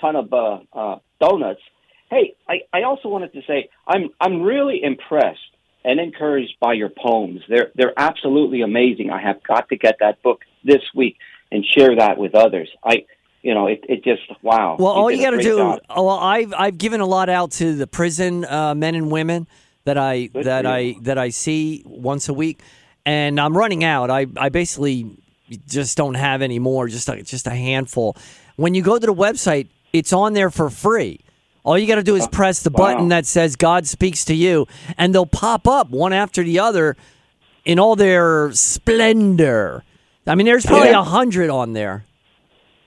[0.00, 1.62] ton of uh, uh, donuts.
[2.10, 5.38] Hey, I, I also wanted to say I'm I'm really impressed
[5.84, 7.40] and encouraged by your poems.
[7.48, 9.10] They're they're absolutely amazing.
[9.10, 11.16] I have got to get that book this week
[11.52, 12.68] and share that with others.
[12.82, 13.04] I
[13.42, 14.76] you know it, it just wow.
[14.78, 15.58] Well, all you got to do.
[15.58, 15.80] job.
[15.90, 19.46] Oh, well, I've I've given a lot out to the prison uh, men and women
[19.84, 22.62] that I Good that I that I see once a week,
[23.04, 24.10] and I'm running out.
[24.10, 25.16] I I basically
[25.68, 26.88] just don't have any more.
[26.88, 28.16] Just a, just a handful.
[28.56, 31.20] When you go to the website, it's on there for free.
[31.64, 32.78] All you got to do is press the wow.
[32.78, 34.66] button that says God speaks to you,
[34.98, 36.96] and they'll pop up one after the other
[37.64, 39.84] in all their splendor.
[40.26, 41.04] I mean, there's probably a Yeah.
[41.04, 42.04] hundred on there.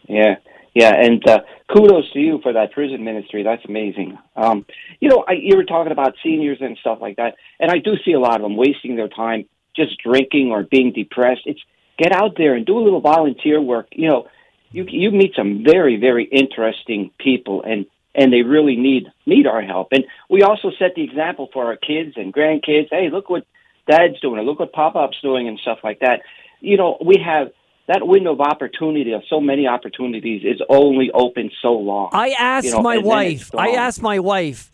[0.07, 0.35] Yeah,
[0.73, 1.39] yeah, and uh,
[1.73, 3.43] kudos to you for that prison ministry.
[3.43, 4.17] That's amazing.
[4.35, 4.65] Um,
[4.99, 7.95] you know, I, you were talking about seniors and stuff like that, and I do
[8.05, 9.45] see a lot of them wasting their time
[9.75, 11.41] just drinking or being depressed.
[11.45, 11.59] It's
[11.97, 13.87] get out there and do a little volunteer work.
[13.91, 14.27] You know,
[14.71, 19.61] you you meet some very very interesting people, and and they really need need our
[19.61, 19.89] help.
[19.91, 22.87] And we also set the example for our kids and grandkids.
[22.91, 23.45] Hey, look what
[23.89, 26.21] Dad's doing, or look what Pop Up's doing, and stuff like that.
[26.61, 27.49] You know, we have
[27.87, 32.09] that window of opportunity of so many opportunities is only open so long.
[32.13, 33.55] I asked You know, my and then it's wife.
[33.55, 34.71] I asked my wife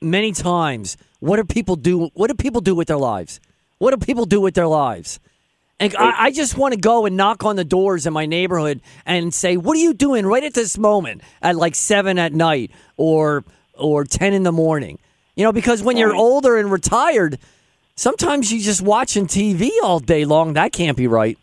[0.00, 2.10] many times, "What do people do?
[2.14, 3.40] What do people do with their lives?
[3.78, 5.18] What do people do with their lives?"
[5.80, 8.80] And I, I just want to go and knock on the doors in my neighborhood
[9.06, 12.70] and say, "What are you doing right at this moment at like seven at night
[12.96, 13.44] or
[13.74, 14.98] or ten in the morning?"
[15.36, 17.38] You know, because when you're older and retired,
[17.98, 20.54] sometimes you're just watching TV all day long.
[20.54, 21.36] That can't be right.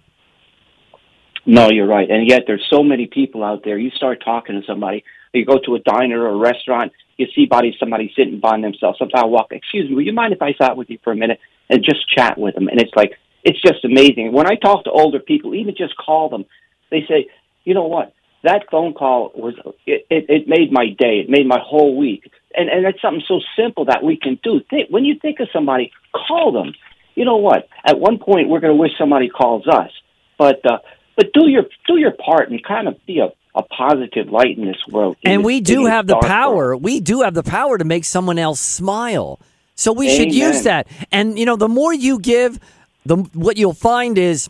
[1.46, 2.10] No, you're right.
[2.10, 3.78] And yet there's so many people out there.
[3.78, 7.46] You start talking to somebody, you go to a diner or a restaurant, you see
[7.46, 8.98] body somebody sitting by themselves.
[8.98, 11.16] Sometimes I walk, excuse me, would you mind if I sat with you for a
[11.16, 11.40] minute
[11.70, 12.68] and just chat with them?
[12.68, 13.12] And it's like
[13.44, 14.32] it's just amazing.
[14.32, 16.46] When I talk to older people, even just call them,
[16.90, 17.28] they say,
[17.64, 18.14] you know what?
[18.44, 19.54] That phone call was
[19.86, 21.20] it, it, it made my day.
[21.20, 22.32] It made my whole week.
[22.56, 24.62] And and that's something so simple that we can do.
[24.70, 26.74] Think, when you think of somebody, call them.
[27.16, 27.68] You know what?
[27.86, 29.92] At one point, we're going to wish somebody calls us,
[30.38, 30.80] but uh,
[31.16, 34.66] but do your do your part and kind of be a, a positive light in
[34.66, 35.18] this world.
[35.24, 36.56] And we do have the power.
[36.56, 36.84] world.
[36.84, 39.40] We do have the power to make someone else smile.
[39.76, 40.88] So we should use that.
[41.12, 42.60] And you know, the more you give,
[43.06, 44.50] the what you'll find is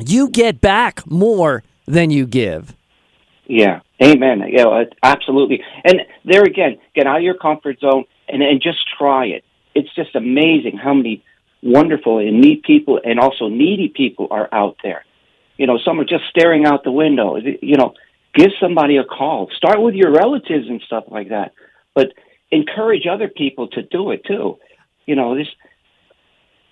[0.00, 2.74] you get back more than you give.
[3.46, 4.42] Yeah, amen.
[4.48, 5.62] Yeah, uh, absolutely.
[5.84, 9.44] And there again, get out of your comfort zone and and just try it.
[9.74, 11.24] It's just amazing how many
[11.62, 15.04] wonderful and neat people and also needy people are out there.
[15.56, 17.36] You know, some are just staring out the window.
[17.36, 17.94] You know,
[18.34, 19.48] give somebody a call.
[19.56, 21.52] Start with your relatives and stuff like that,
[21.94, 22.12] but
[22.50, 24.58] encourage other people to do it too.
[25.06, 25.48] You know, this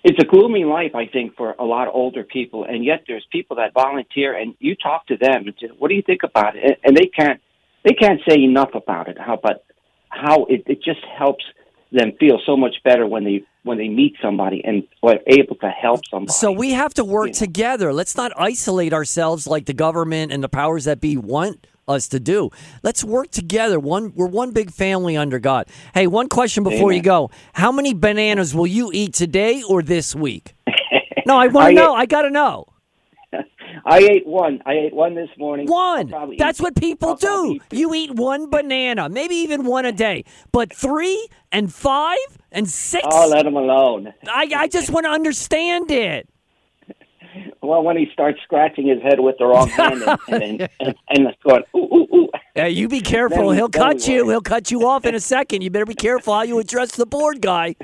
[0.03, 3.25] it's a gloomy life, I think, for a lot of older people, and yet there's
[3.31, 6.55] people that volunteer, and you talk to them, and say, what do you think about
[6.55, 6.79] it?
[6.83, 7.39] And- they can't,
[7.83, 9.17] they can't say enough about it.
[9.19, 9.63] How, but
[10.09, 11.43] how it, it just helps
[11.91, 15.69] them feel so much better when they when they meet somebody and are able to
[15.69, 16.31] help somebody.
[16.33, 17.33] So we have to work Yeah.
[17.33, 17.93] together.
[17.93, 22.19] Let's not isolate ourselves like the government and the powers that be want us to
[22.19, 22.49] do.
[22.83, 23.79] Let's work together.
[23.79, 25.67] One we're one big family under God.
[25.93, 27.29] Hey, one question before you go.
[27.53, 30.53] How many bananas will you eat today or this week?
[31.27, 31.95] No, I want to know.
[31.95, 32.65] ate- I got to know.
[33.85, 34.61] I ate one.
[34.65, 35.67] I ate one this morning.
[35.67, 36.09] One.
[36.09, 37.53] probably That's eat- what people I'll do.
[37.71, 40.25] eat- You eat one banana, maybe even one a day.
[40.51, 42.17] But three and five
[42.51, 43.07] and six.
[43.09, 44.13] Oh, let them alone.
[44.27, 46.27] I, I just want to understand it.
[47.61, 51.35] Well, when he starts scratching his head with the wrong hand and and, and, and
[51.43, 52.29] going ooh ooh ooh.
[52.55, 53.49] Yeah, you be careful.
[53.49, 54.29] Then- He'll then cut you.
[54.29, 55.61] He'll cut you off in a second.
[55.61, 57.75] You better be careful how you address the board guy.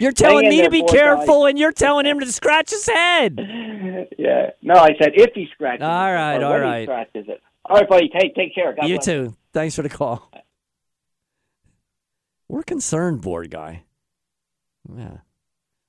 [0.00, 0.96] You're telling in me to be board guy.
[0.98, 3.38] careful, and you're telling him to scratch his head.
[4.18, 4.50] Yeah.
[4.62, 5.82] No, I said if he scratches.
[5.84, 6.80] All right, all right.
[6.80, 7.42] He scratches it.
[7.66, 8.08] All right, buddy.
[8.08, 8.74] Take take care.
[8.74, 9.04] God you bless.
[9.04, 9.36] too.
[9.52, 10.30] Thanks for the call.
[12.48, 13.84] We're concerned, board guy.
[14.94, 15.18] Yeah.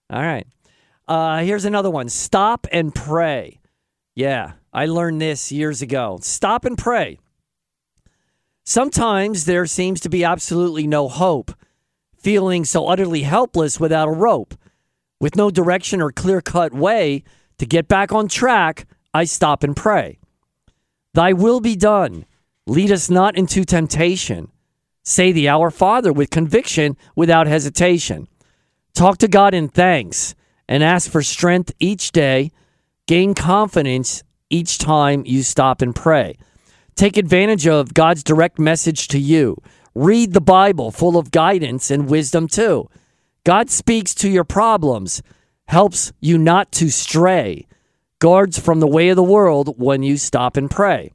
[0.09, 0.47] All right.
[1.07, 2.09] Uh, here's another one.
[2.09, 3.59] Stop and pray.
[4.15, 6.19] Yeah, I learned this years ago.
[6.21, 7.19] Stop and pray.
[8.63, 11.51] Sometimes there seems to be absolutely no hope,
[12.17, 14.55] feeling so utterly helpless without a rope.
[15.19, 17.23] With no direction or clear cut way
[17.59, 20.17] to get back on track, I stop and pray.
[21.13, 22.25] Thy will be done.
[22.65, 24.51] Lead us not into temptation.
[25.03, 28.27] Say the Our Father with conviction, without hesitation.
[28.95, 30.33] Talk to God in thanks
[30.67, 32.51] and ask for strength each day.
[33.07, 36.37] Gain confidence each time you stop and pray.
[36.95, 39.57] Take advantage of God's direct message to you.
[39.93, 42.89] Read the Bible, full of guidance and wisdom, too.
[43.43, 45.21] God speaks to your problems,
[45.67, 47.67] helps you not to stray,
[48.19, 51.11] guards from the way of the world when you stop and pray.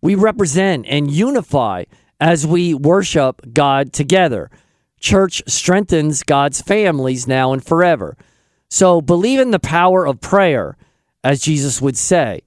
[0.00, 1.84] We represent and unify
[2.20, 4.50] as we worship God together.
[5.06, 8.16] Church strengthens God's families now and forever.
[8.68, 10.76] So believe in the power of prayer,
[11.22, 12.40] as Jesus would say.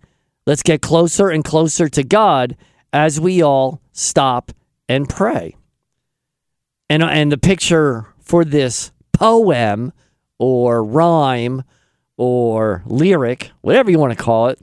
[0.46, 2.58] Let's get closer and closer to God
[2.92, 4.52] as we all stop
[4.90, 5.56] and pray.
[6.90, 9.94] And, uh, and the picture for this poem
[10.38, 11.64] or rhyme
[12.18, 14.60] or lyric, whatever you want to call it,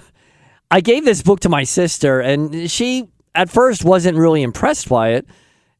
[0.70, 5.10] I gave this book to my sister, and she at first wasn't really impressed by
[5.10, 5.26] it.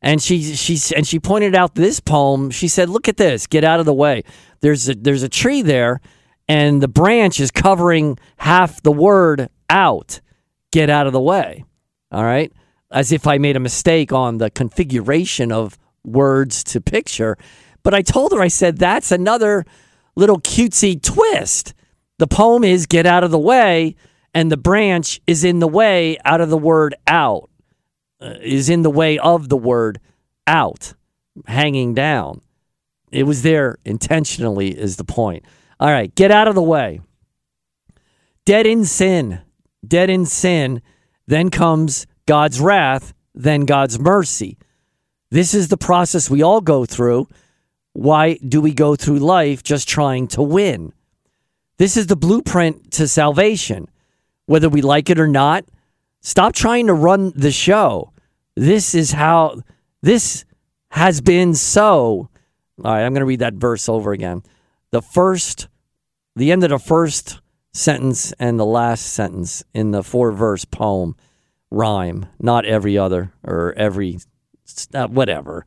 [0.01, 2.51] And she she and she pointed out this poem.
[2.51, 3.47] She said, "Look at this.
[3.47, 4.23] Get out of the way.
[4.61, 6.01] There's a, there's a tree there,
[6.49, 10.21] and the branch is covering half the word out.
[10.73, 11.65] Get out of the way."
[12.13, 12.53] All right.
[12.91, 17.39] As if I made a mistake on the configuration of words to picture.
[17.83, 19.65] But I told her, I said, that's another
[20.15, 21.75] little cutesy twist.
[22.19, 23.97] The poem is get out of the way,
[24.35, 27.51] and the branch is in the way out of the word out,
[28.21, 29.99] uh, is in the way of the word
[30.47, 30.95] out,
[31.47, 32.43] hanging down.
[33.11, 35.45] It was there intentionally, is the point.
[35.81, 37.01] All right, get out of the way.
[38.45, 39.41] Dead in sin,
[39.87, 40.83] dead in sin
[41.27, 44.59] then comes God's wrath, then God's mercy.
[45.31, 47.29] This is the process we all go through.
[47.93, 50.93] Why do we go through life just trying to win?
[51.79, 53.89] This is the blueprint to salvation.
[54.47, 55.65] Whether we like it or not,
[56.21, 58.13] stop trying to run the show.
[58.55, 59.63] This is how
[60.03, 60.45] this
[60.91, 62.29] has been so.
[62.85, 64.43] All right, I'm going to read that verse over again.
[64.91, 65.69] The first,
[66.37, 67.41] the end of the first
[67.73, 71.17] sentence and the last sentence in the four verse poem
[71.71, 74.19] rhyme, not every other or every
[74.95, 75.65] uh, whatever.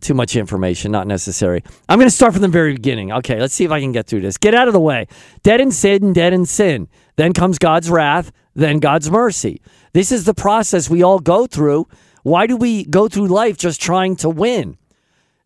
[0.00, 1.62] Too much information, not necessary.
[1.88, 3.10] I'm going to start from the very beginning.
[3.10, 4.36] Okay, let's see if I can get through this.
[4.36, 5.06] Get out of the way.
[5.42, 6.88] Dead in sin, dead in sin.
[7.16, 9.62] Then comes God's wrath, then God's mercy.
[9.94, 11.88] This is the process we all go through.
[12.22, 14.76] Why do we go through life just trying to win?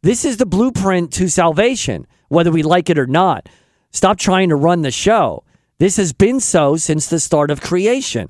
[0.03, 3.49] This is the blueprint to salvation, whether we like it or not.
[3.93, 5.45] Stop trying to run the show.
[5.83, 8.29] This has been so since the start of creation.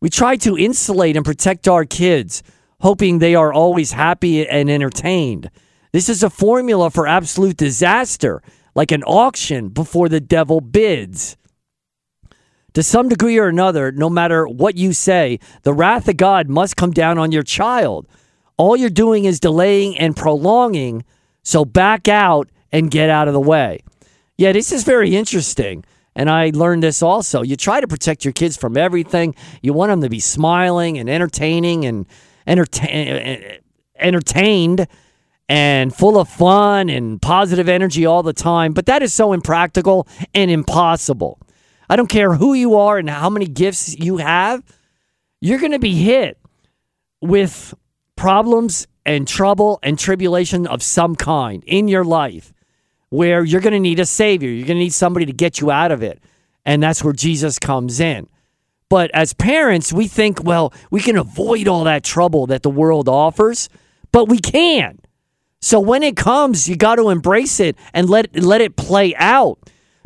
[0.00, 2.44] We try to insulate and protect our kids,
[2.82, 5.50] hoping they are always happy and entertained.
[5.90, 8.44] This is a formula for absolute disaster,
[8.76, 11.36] like an auction before the devil bids.
[12.74, 16.76] To some degree or another, no matter what you say, the wrath of God must
[16.76, 18.06] come down on your child.
[18.56, 21.04] All you're doing is delaying and prolonging,
[21.42, 23.80] so back out and get out of the way.
[24.38, 25.84] Yeah, this is very interesting.
[26.14, 27.42] And I learned this also.
[27.42, 29.34] You try to protect your kids from everything.
[29.62, 32.06] You want them to be smiling and entertaining and
[32.46, 33.58] entertain, eh, eh, eh,
[33.96, 34.86] entertained
[35.48, 38.72] and full of fun and positive energy all the time.
[38.72, 41.38] But that is so impractical and impossible.
[41.88, 44.62] I don't care who you are and how many gifts you have,
[45.40, 46.38] you're going to be hit
[47.20, 47.74] with
[48.16, 52.52] problems and trouble and tribulation of some kind in your life
[53.12, 54.48] where you're going to need a savior.
[54.48, 56.18] You're going to need somebody to get you out of it.
[56.64, 58.26] And that's where Jesus comes in.
[58.88, 63.10] But as parents, we think, well, we can avoid all that trouble that the world
[63.10, 63.68] offers,
[64.12, 65.06] but we can't.
[65.60, 69.58] So when it comes, you got to embrace it and let let it play out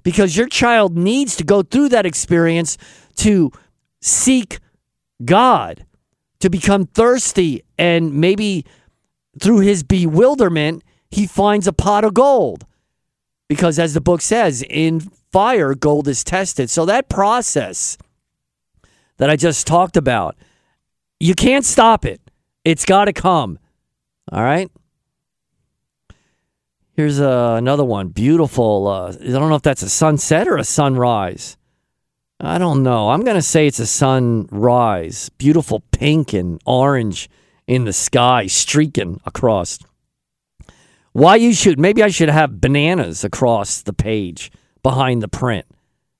[0.02, 2.76] because your child needs to go through that experience
[3.16, 3.52] to
[4.00, 4.58] seek
[5.24, 5.86] God,
[6.40, 8.64] to become thirsty and maybe
[9.40, 12.66] through his bewilderment, he finds a pot of gold.
[13.48, 15.00] Because as the book says, in
[15.32, 16.70] fire, gold is tested.
[16.70, 17.96] So that process
[19.18, 20.36] that I just talked about,
[21.20, 22.20] you can't stop it.
[22.64, 23.58] It's got to come.
[24.32, 24.70] All right.
[26.94, 28.08] Here's uh, another one.
[28.08, 28.88] Beautiful.
[28.88, 31.56] Uh, I don't know if that's a sunset or a sunrise.
[32.40, 33.10] I don't know.
[33.10, 35.28] I'm going to say it's a sunrise.
[35.38, 37.30] Beautiful pink and orange
[37.66, 39.78] in the sky streaking across.
[41.16, 44.52] Why you should, maybe I should have bananas across the page
[44.82, 45.64] behind the print.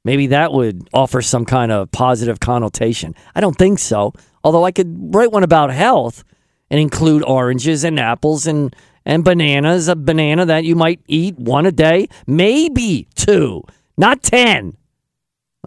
[0.07, 3.14] Maybe that would offer some kind of positive connotation.
[3.34, 4.14] I don't think so.
[4.42, 6.24] Although I could write one about health
[6.70, 8.74] and include oranges and apples and,
[9.05, 13.64] and bananas, a banana that you might eat one a day, maybe two,
[13.99, 14.78] not 10.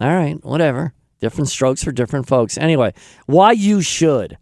[0.00, 0.92] All right, whatever.
[1.20, 2.58] Different strokes for different folks.
[2.58, 2.94] Anyway,
[3.26, 4.38] why you should.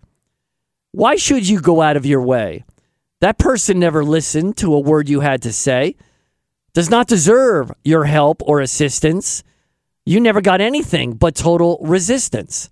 [0.92, 2.64] Why should you go out of your way?
[3.20, 5.96] That person never listened to a word you had to say,
[6.72, 9.42] does not deserve your help or assistance.
[10.06, 12.70] You never got anything but total resistance.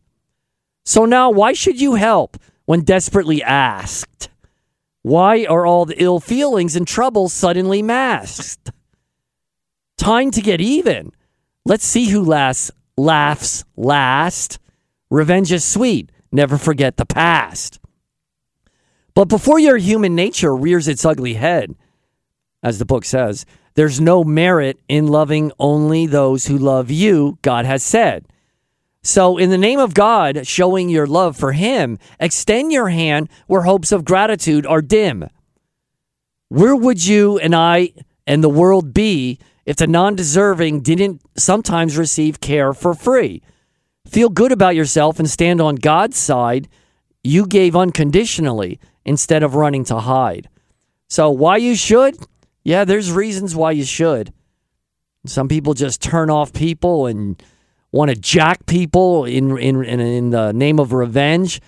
[0.85, 4.29] So now, why should you help when desperately asked?
[5.03, 8.71] Why are all the ill feelings and troubles suddenly masked?
[9.99, 11.13] Time to get even.
[11.65, 14.61] Let's see who laughs, laughs last.
[15.11, 16.11] Revenge is sweet.
[16.31, 17.81] Never forget the past.
[19.17, 21.75] But before your human nature rears its ugly head,
[22.63, 27.65] as the book says, there's no merit in loving only those who love you, God
[27.65, 28.27] has said.
[29.03, 33.63] So, in the name of God, showing your love for Him, extend your hand where
[33.63, 35.31] hopes of gratitude are dim.
[36.49, 37.93] Where would you and I
[38.27, 43.41] and the world be if the non deserving didn't sometimes receive care for free?
[44.07, 46.69] Feel good about yourself and stand on God's side.
[47.25, 50.51] You gave unconditionally instead of running to hide.
[51.09, 52.19] So, why you should?
[52.65, 54.33] Yeah, there's reasons why you should.
[55.25, 57.41] Some people just turn off people and
[57.93, 61.61] want to jack people in, in, in, in the name of revenge.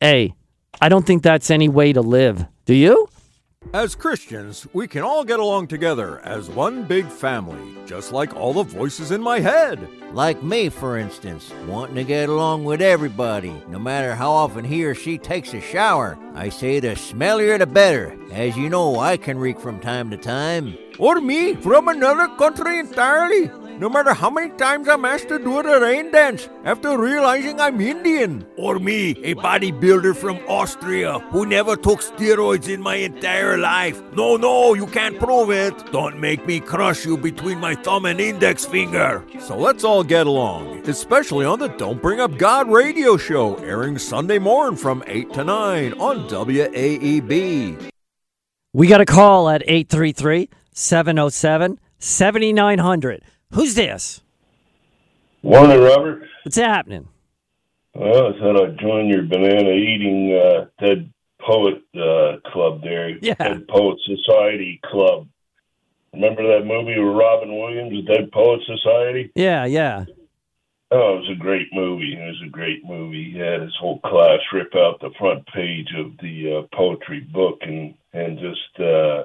[0.00, 0.34] Hey,
[0.80, 2.46] I don't think that's any way to live.
[2.64, 3.09] Do you?
[3.72, 8.52] As Christians, we can all get along together as one big family, just like all
[8.52, 9.86] the voices in my head.
[10.12, 14.84] Like me, for instance, wanting to get along with everybody, no matter how often he
[14.84, 16.18] or she takes a shower.
[16.34, 18.18] I say the smellier the better.
[18.32, 20.76] As you know, I can reek from time to time.
[20.98, 23.50] Or me, from another country entirely.
[23.80, 27.80] No matter how many times I'm asked to do the rain dance after realizing I'm
[27.80, 28.46] Indian.
[28.58, 34.02] Or me, a bodybuilder from Austria who never took steroids in my entire life.
[34.12, 35.92] No, no, you can't prove it.
[35.92, 39.24] Don't make me crush you between my thumb and index finger.
[39.40, 43.96] So let's all get along, especially on the Don't Bring Up God radio show, airing
[43.96, 47.90] Sunday morning from 8 to 9 on WAEB.
[48.74, 53.22] We got a call at 833 707 7900.
[53.52, 54.20] Who's this?
[55.42, 56.22] Morning, Robert.
[56.44, 57.08] What's happening?
[57.94, 63.10] Well, I thought I'd join your banana eating uh, Dead Poet uh, Club there.
[63.20, 63.34] Yeah.
[63.34, 65.26] Dead Poet Society Club.
[66.12, 69.32] Remember that movie with Robin Williams, Dead Poet Society?
[69.34, 70.04] Yeah, yeah.
[70.92, 72.14] Oh, it was a great movie.
[72.14, 73.32] It was a great movie.
[73.32, 77.58] He had his whole class rip out the front page of the uh, poetry book
[77.62, 79.22] and and just uh,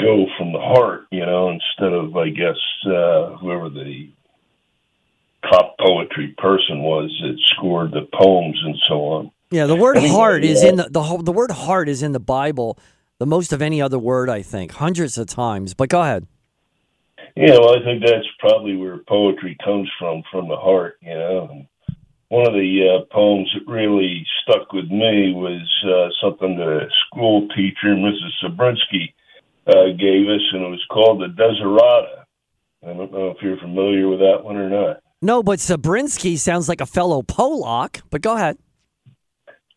[0.00, 4.10] go from the heart, you know, instead of I guess uh, whoever the
[5.50, 9.30] top poetry person was that scored the poems and so on.
[9.50, 10.70] Yeah, the word Anyway, heart is yeah.
[10.70, 12.78] in the, the the word heart is in the Bible
[13.18, 15.74] the most of any other word I think, hundreds of times.
[15.74, 16.26] But go ahead.
[17.34, 21.66] Yeah, well, I think that's probably where poetry comes from, from the heart, you know.
[22.28, 27.46] One of the uh, poems that really stuck with me was uh, something the school
[27.54, 28.32] teacher, Mrs.
[28.42, 29.12] Sabrinsky,
[29.66, 32.24] uh, gave us, and it was called the Deserata.
[32.88, 35.00] I don't know if you're familiar with that one or not.
[35.22, 38.02] No, but Sabrinsky sounds like a fellow Polak.
[38.10, 38.58] But go ahead.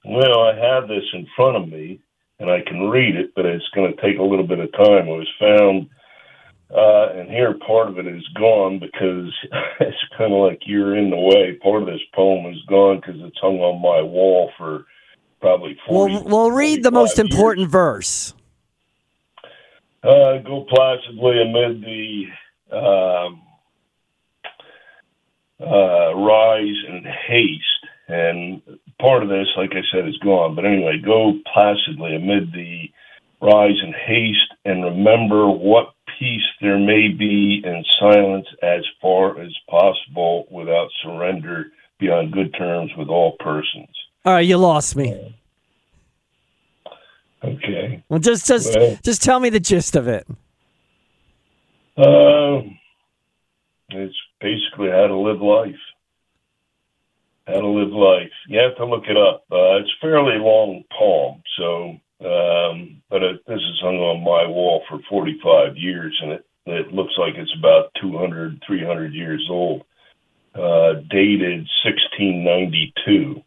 [0.05, 2.01] Well, I have this in front of me,
[2.39, 5.07] and I can read it, but it's going to take a little bit of time.
[5.07, 5.89] It was found,
[6.73, 9.33] uh, and here part of it is gone because
[9.79, 11.57] it's kind of like you're in the way.
[11.61, 14.85] Part of this poem is gone because it's hung on my wall for
[15.41, 17.29] probably 40 Well, we'll read the 45 most years.
[17.29, 18.33] important verse.
[20.03, 22.25] Uh, go placidly amid the
[22.71, 23.41] um,
[25.59, 27.63] uh, rise and haste.
[28.07, 28.61] And
[28.99, 30.55] part of this, like I said, is gone.
[30.55, 32.89] But anyway, go placidly amid the
[33.41, 39.53] rise and haste and remember what peace there may be in silence as far as
[39.69, 43.89] possible without surrender, be on good terms with all persons.
[44.25, 45.38] All right, you lost me.
[47.43, 48.03] Okay.
[48.09, 50.27] Well, just just Well- just tell me the gist of it.
[51.97, 52.77] Um,
[53.89, 55.79] it's basically how to live life.
[57.47, 58.31] How to live life.
[58.47, 59.43] You have to look it up.
[59.51, 64.83] Uh, it's fairly long poem, so um, but it, this is hung on my wall
[64.89, 69.83] for 45 years, and it it looks like it's about 200, 300 years old.
[70.55, 73.41] uh, dated 1692,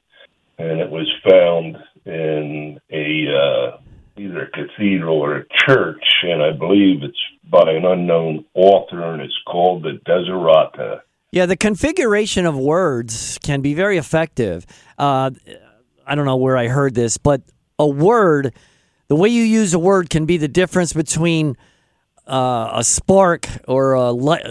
[0.58, 1.76] and it was found
[2.06, 3.76] in a uh,
[4.16, 7.18] either a cathedral or a church, and I believe it's
[7.50, 11.00] by an unknown author, and it's called the Desiderata.
[11.30, 14.66] Yeah, the configuration of words can be very effective.
[14.98, 15.30] Uh,
[16.06, 17.42] I don't know where I heard this, but
[17.78, 18.54] a word,
[19.08, 21.56] the way you use a word can be the difference between
[22.26, 24.46] uh, a spark or a light.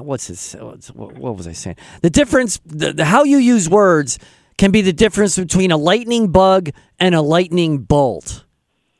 [0.00, 0.54] What's this?
[0.54, 1.76] What was I saying?
[2.00, 4.18] The difference, the, the, how you use words
[4.56, 8.45] can be the difference between a lightning bug and a lightning bolt.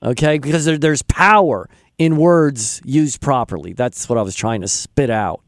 [0.03, 1.69] Okay, because there, there's power
[1.99, 3.73] in words used properly.
[3.73, 5.43] That's what I was trying to spit out.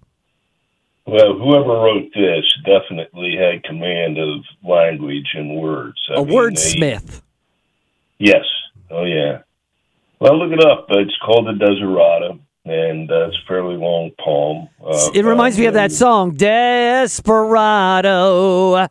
[1.06, 5.96] Well, whoever wrote this definitely had command of language and words.
[6.10, 7.22] I a mean, wordsmith.
[8.18, 8.44] Yes.
[8.90, 9.42] Oh, yeah.
[10.20, 10.86] Well, look it up.
[10.90, 14.68] It's called the Desiderata, and uh, it's a fairly long poem.
[14.84, 17.28] Uh, it reminds me of that song, Desperado,
[18.74, 18.88] uh,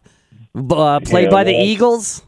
[1.02, 2.24] played yeah, by the Eagles.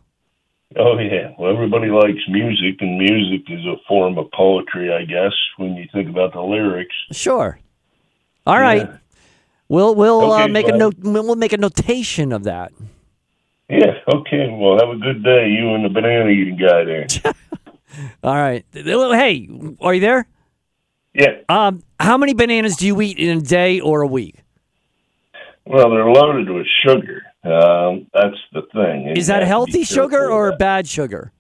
[0.77, 1.31] Oh, yeah.
[1.37, 5.87] Well, everybody likes music, and music is a form of poetry, I guess, when you
[5.91, 6.95] think about the lyrics.
[7.11, 7.59] Sure.
[8.45, 8.87] All right.
[8.87, 8.97] Yeah.
[9.67, 10.95] We'll we'll uh, okay, uh, make a note.
[10.99, 12.71] We'll make a notation of that.
[13.69, 13.99] Yeah.
[14.11, 14.49] Okay.
[14.49, 17.07] Well, have a good day, you and the banana eating guy there.
[18.23, 18.65] All right.
[18.73, 19.47] Hey,
[19.79, 20.27] are you there?
[21.13, 21.41] Yeah.
[21.49, 24.35] Um, how many bananas do you eat in a day or a week?
[25.65, 27.23] Well, they're loaded with sugar.
[27.43, 29.13] Um, that's the thing.
[29.15, 31.31] Is that healthy sugar or bad sugar?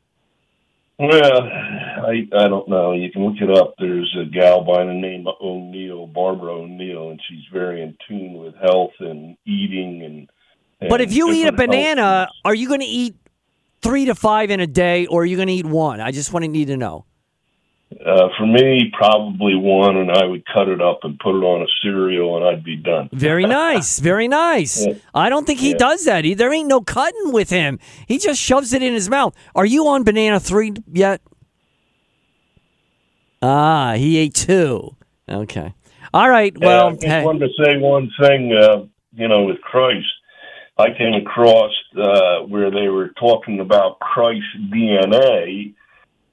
[0.97, 2.93] Well, I I don't know.
[2.93, 3.75] You can look it up.
[3.79, 8.33] There's a gal by the name of O'Neill, Barbara O'Neill, and she's very in tune
[8.33, 10.29] with health and eating and.
[10.81, 13.15] and but if you eat a banana, are you going to eat
[13.81, 16.01] three to five in a day, or are you going to eat one?
[16.01, 17.05] I just want to need to know.
[17.91, 21.63] Uh, for me, probably one, and I would cut it up and put it on
[21.63, 23.09] a cereal, and I'd be done.
[23.11, 24.85] Very nice, very nice.
[24.85, 24.93] Yeah.
[25.13, 25.77] I don't think he yeah.
[25.77, 26.23] does that.
[26.23, 27.79] He, there ain't no cutting with him.
[28.07, 29.35] He just shoves it in his mouth.
[29.55, 31.21] Are you on banana three yet?
[33.41, 34.95] Ah, he ate two.
[35.27, 35.73] Okay.
[36.13, 36.55] All right.
[36.57, 37.23] Well, I just hey.
[37.23, 38.53] wanted to say one thing.
[38.53, 40.07] Uh, you know, with Christ,
[40.77, 45.73] I came across uh, where they were talking about Christ's DNA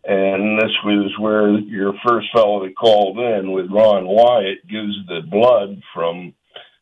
[0.06, 5.20] and this was where your first fellow that called in with Ron Wyatt gives the
[5.28, 6.32] blood from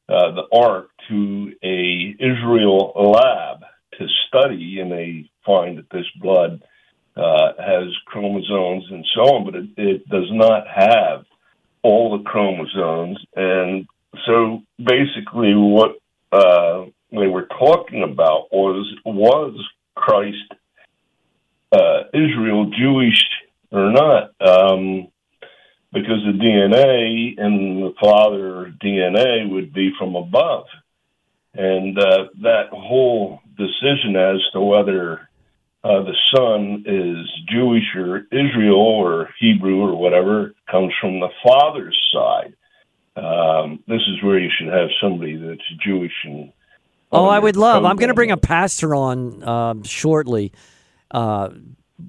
[0.08, 3.60] uh, the Ark to a Israel lab
[3.98, 6.62] to study, and they find that this blood
[7.16, 11.24] uh, has chromosomes and so on, but it, it does not have
[11.82, 13.18] all the chromosomes.
[13.34, 13.86] And
[14.26, 15.92] so basically, what
[16.30, 19.56] uh, they were talking about was was
[19.94, 20.52] Christ
[21.74, 23.22] uh, Israel Jewish
[23.70, 25.08] or not, um,
[25.92, 30.66] because the DNA and the father DNA would be from above,
[31.54, 35.28] and uh, that whole decision as to whether
[35.84, 41.98] uh, the son is Jewish or Israel or Hebrew or whatever comes from the father's
[42.12, 42.54] side.
[43.16, 46.52] Um, this is where you should have somebody that's Jewish and.
[47.12, 47.84] Oh, I would love.
[47.84, 50.50] I'm going to bring a pastor on uh, shortly
[51.14, 51.50] uh,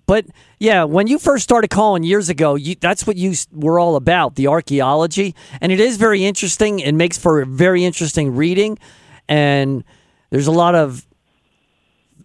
[0.08, 0.26] but
[0.60, 4.36] yeah, when you first started calling years ago, you, that's what you were all about
[4.36, 5.36] the archaeology.
[5.62, 6.80] And it is very interesting.
[6.80, 8.80] It makes for a very interesting reading.
[9.30, 9.84] And
[10.32, 11.06] there's a lot of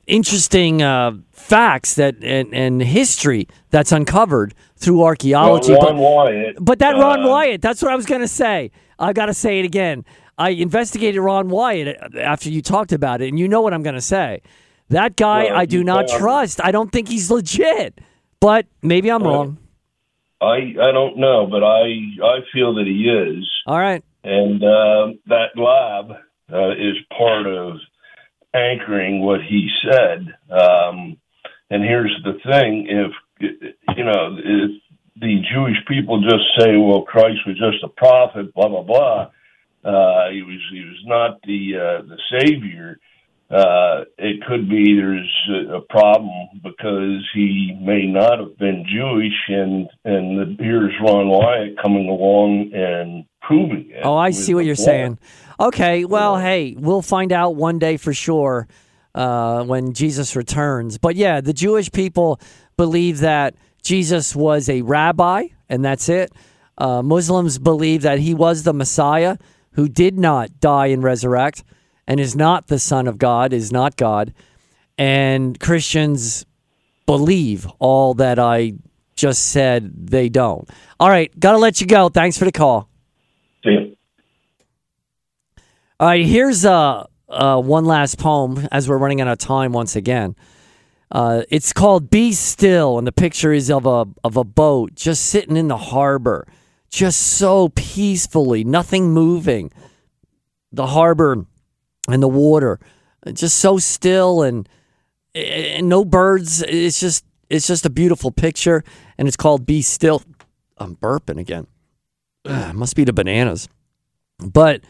[0.06, 5.72] interesting uh, facts that and, and, history that's uncovered through archaeology.
[5.72, 8.28] Well, Ron but, Wyatt, but that uh, Ron Wyatt, that's what I was going to
[8.28, 8.70] say.
[8.98, 10.04] I got to say it again.
[10.36, 13.94] I investigated Ron Wyatt after you talked about it, and you know what I'm going
[13.94, 14.40] to say.
[14.90, 16.60] That guy, well, I do not trust.
[16.62, 18.00] I don't think he's legit,
[18.40, 19.58] but maybe I'm wrong.
[20.40, 21.84] I I don't know, but I
[22.24, 23.48] I feel that he is.
[23.66, 24.02] All right.
[24.24, 26.10] And uh, that lab
[26.52, 27.76] uh, is part of
[28.52, 30.26] anchoring what he said.
[30.50, 31.18] Um,
[31.70, 33.12] and here's the thing: if
[33.96, 34.70] you know, if
[35.20, 39.30] the Jewish people just say, "Well, Christ was just a prophet," blah blah blah.
[39.84, 42.98] Uh, he was he was not the uh, the savior
[43.50, 49.88] uh, it could be there's a problem because he may not have been Jewish, and
[50.04, 54.02] and the, here's Ron Wyatt coming along and proving it.
[54.04, 55.18] Oh, I see what you're saying.
[55.58, 56.44] Okay, well, yeah.
[56.44, 58.68] hey, we'll find out one day for sure
[59.16, 60.98] uh, when Jesus returns.
[60.98, 62.40] But yeah, the Jewish people
[62.76, 66.32] believe that Jesus was a rabbi, and that's it.
[66.78, 69.38] Uh, Muslims believe that he was the Messiah
[69.72, 71.64] who did not die and resurrect
[72.10, 74.34] and is not the Son of God, is not God.
[74.98, 76.44] And Christians
[77.06, 78.72] believe all that I
[79.14, 80.68] just said they don't.
[80.98, 82.08] All right, got to let you go.
[82.08, 82.88] Thanks for the call.
[83.62, 83.96] See you.
[86.00, 89.94] All right, here's uh, uh, one last poem as we're running out of time once
[89.94, 90.34] again.
[91.12, 95.26] Uh, it's called "Be Still," and the picture is of a of a boat just
[95.26, 96.48] sitting in the harbor,
[96.88, 99.70] just so peacefully, nothing moving.
[100.72, 101.46] The harbor
[102.12, 102.78] and the water,
[103.32, 104.68] just so still and,
[105.34, 106.62] and no birds.
[106.62, 108.84] It's just it's just a beautiful picture,
[109.18, 110.22] and it's called "Be Still."
[110.78, 111.66] I'm burping again.
[112.46, 113.68] Ugh, must be the bananas,
[114.38, 114.82] but.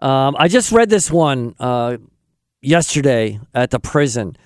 [0.00, 1.96] Um, I just read this one uh,
[2.60, 4.36] yesterday at the prison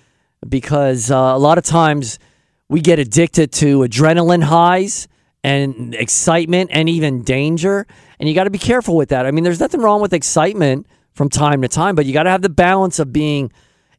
[0.48, 2.20] because uh, a lot of times
[2.68, 5.08] we get addicted to adrenaline highs
[5.42, 7.86] and excitement and even danger.
[8.20, 9.26] And you got to be careful with that.
[9.26, 10.86] I mean, there's nothing wrong with excitement
[11.18, 13.52] from time to time, but you got to have the balance of being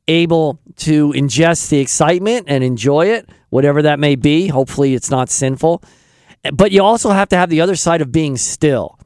[0.08, 4.48] able to ingest the excitement and enjoy it, whatever that may be.
[4.48, 5.84] Hopefully, it's not sinful.
[6.54, 8.98] But you also have to have the other side of being still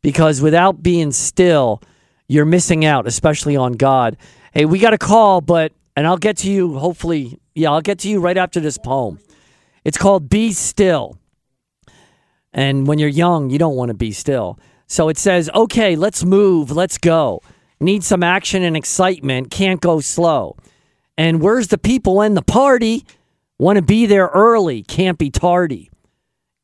[0.00, 1.82] because without being still,
[2.28, 4.16] you're missing out, especially on God.
[4.54, 7.38] Hey, we got a call, but, and I'll get to you hopefully.
[7.54, 9.18] Yeah, I'll get to you right after this poem.
[9.84, 11.18] It's called Be Still.
[12.54, 14.58] And when you're young, you don't want to be still.
[14.90, 17.42] So it says, okay, let's move, let's go.
[17.78, 20.56] Need some action and excitement, can't go slow.
[21.16, 23.06] And where's the people and the party?
[23.56, 25.92] Want to be there early, can't be tardy.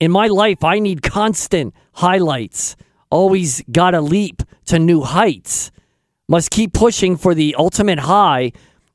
[0.00, 2.74] In my life, I need constant highlights.
[3.10, 5.70] Always got to leap to new heights.
[6.28, 8.50] Must keep pushing for the ultimate high.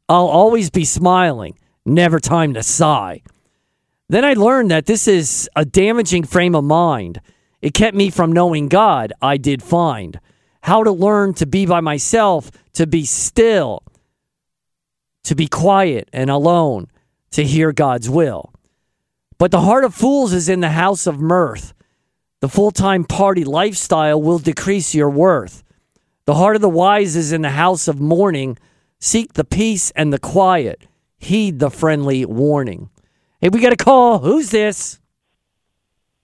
[0.09, 3.21] I'll always be smiling, never time to sigh.
[4.09, 7.21] Then I learned that this is a damaging frame of mind.
[7.61, 9.13] It kept me from knowing God.
[9.21, 10.19] I did find
[10.61, 13.83] how to learn to be by myself, to be still,
[15.23, 16.87] to be quiet and alone,
[17.31, 18.53] to hear God's will.
[19.37, 21.73] But the heart of fools is in the house of mirth.
[22.41, 25.63] The full time party lifestyle will decrease your worth.
[26.25, 28.57] The heart of the wise is in the house of mourning.
[28.99, 30.87] Seek the peace and the quiet.
[31.17, 32.89] Heed the friendly warning.
[33.39, 34.19] Hey, we got a call.
[34.19, 34.99] Who's this?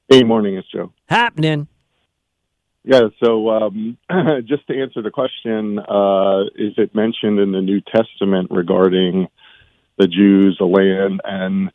[0.09, 0.91] Hey, morning, it's Joe.
[1.07, 1.67] Happening.
[2.83, 3.97] Yeah, so um,
[4.45, 9.27] just to answer the question, uh, is it mentioned in the New Testament regarding
[9.97, 11.71] the Jews, the land, and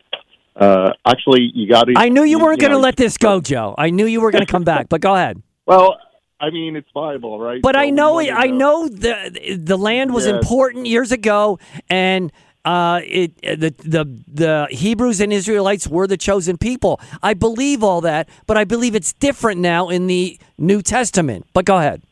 [0.56, 1.94] uh, actually, you got to.
[1.96, 3.74] I knew you weren't going to let this go, Joe.
[3.76, 5.42] I knew you were going to come back, but go ahead.
[5.64, 5.96] Well,
[6.40, 7.62] I mean, it's Bible, right?
[7.62, 8.18] But So I know.
[8.18, 12.32] I know the the land was important years ago, and
[12.64, 17.00] uh, it the the the Hebrews and Israelites were the chosen people.
[17.22, 21.46] I believe all that, but I believe it's different now in the New Testament.
[21.52, 22.02] But go ahead.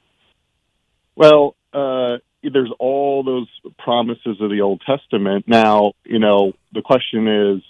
[1.15, 3.49] Well, uh, there's all those
[3.79, 5.47] promises of the Old Testament.
[5.47, 7.63] Now, you know, the question is,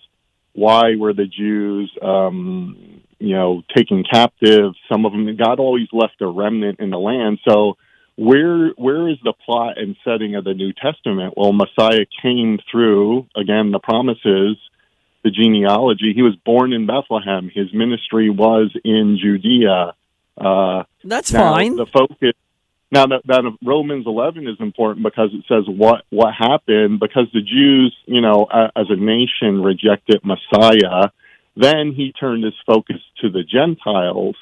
[0.53, 4.72] why were the Jews, um, you know, taken captive?
[4.91, 7.41] Some of them, God always left a remnant in the land.
[7.49, 7.76] So,
[8.20, 11.32] where where is the plot and setting of the New Testament?
[11.38, 13.70] Well, Messiah came through again.
[13.72, 14.58] The promises,
[15.24, 16.12] the genealogy.
[16.14, 17.50] He was born in Bethlehem.
[17.52, 19.94] His ministry was in Judea.
[20.36, 21.76] Uh, That's now, fine.
[21.76, 22.34] The focus
[22.92, 27.28] now that, that of Romans 11 is important because it says what what happened because
[27.32, 28.44] the Jews, you know,
[28.76, 31.08] as a nation rejected Messiah.
[31.56, 34.36] Then he turned his focus to the Gentiles.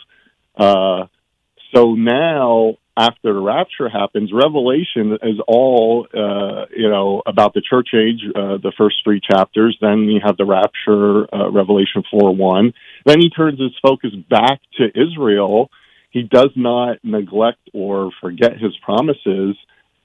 [0.57, 1.07] Uh,
[1.73, 7.91] so now, after the rapture happens, Revelation is all uh, you know about the church
[7.95, 9.79] age, uh, the first three chapters.
[9.81, 12.73] Then you have the rapture, uh, Revelation four one.
[13.07, 15.71] Then he turns his focus back to Israel
[16.11, 19.57] he does not neglect or forget his promises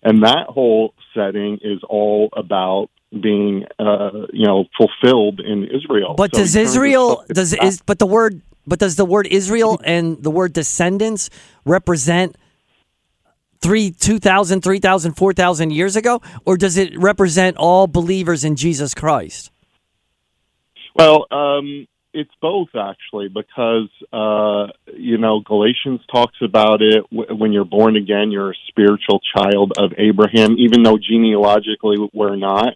[0.04, 6.36] and that whole setting is all about being uh, you know fulfilled in Israel But
[6.36, 7.64] So does he turns his Israel does back.
[7.64, 11.30] is but the word but does the word Israel and the word descendants
[11.66, 12.36] represent
[13.64, 16.22] three, 2,000, 3,000, 4,000 years ago?
[16.46, 19.50] Or does it represent all believers in Jesus Christ?
[20.96, 27.06] Well, um, it's both actually, because uh, you know Galatians talks about it.
[27.12, 32.76] When you're born again, you're a spiritual child of Abraham, even though genealogically we're not.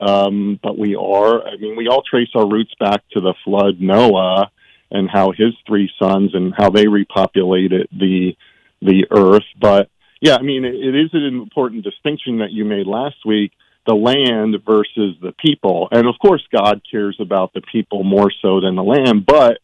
[0.00, 1.46] Um, but we are.
[1.46, 4.50] I mean, we all trace our roots back to the flood, Noah,
[4.90, 8.34] and how his three sons and how they repopulated the
[8.80, 9.44] the earth.
[9.60, 9.90] But
[10.22, 13.50] yeah, I mean, it, is an important distinction that you made last week
[13.84, 15.88] the land versus the people.
[15.90, 19.26] And of course, God cares about the people more so than the land.
[19.26, 19.58] But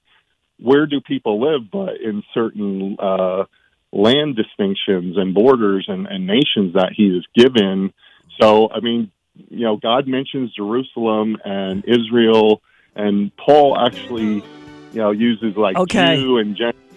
[0.59, 1.70] where do people live?
[1.70, 3.44] But in certain uh,
[3.92, 7.92] land distinctions and borders and, and nations that He has given.
[8.40, 12.62] So, I mean, you know, God mentions Jerusalem and Israel,
[12.96, 14.42] and Paul actually,
[14.90, 16.16] you know, uses like Okay.
[16.16, 16.88] Jew and Gentile.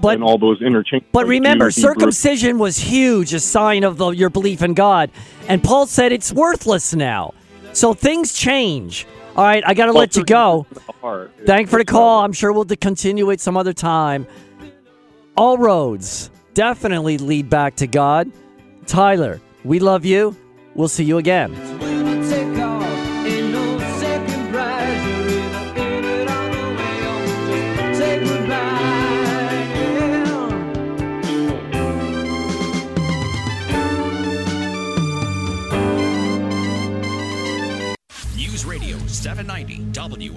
[0.00, 1.04] But- and all those interchange.
[1.12, 5.10] But remember, circumcision was huge, a sign of the, your belief in God.
[5.48, 7.34] And Paul said it's worthless now.
[7.72, 9.06] So things change.
[9.36, 10.66] All right, I got to let you go.
[10.68, 11.32] circumcision of the heart.
[11.46, 12.24] Thank for the call.
[12.24, 14.26] I'm sure we'll continue it some other time.
[15.36, 18.30] All roads definitely lead back to God.
[18.86, 20.36] Tyler, we love you.
[20.74, 21.52] We'll see you again.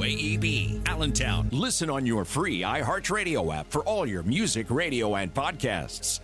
[0.08, 1.50] WAEB, Allentown.
[1.52, 6.22] Listen on your free iHeartRadio app for all your music, radio, and podcasts.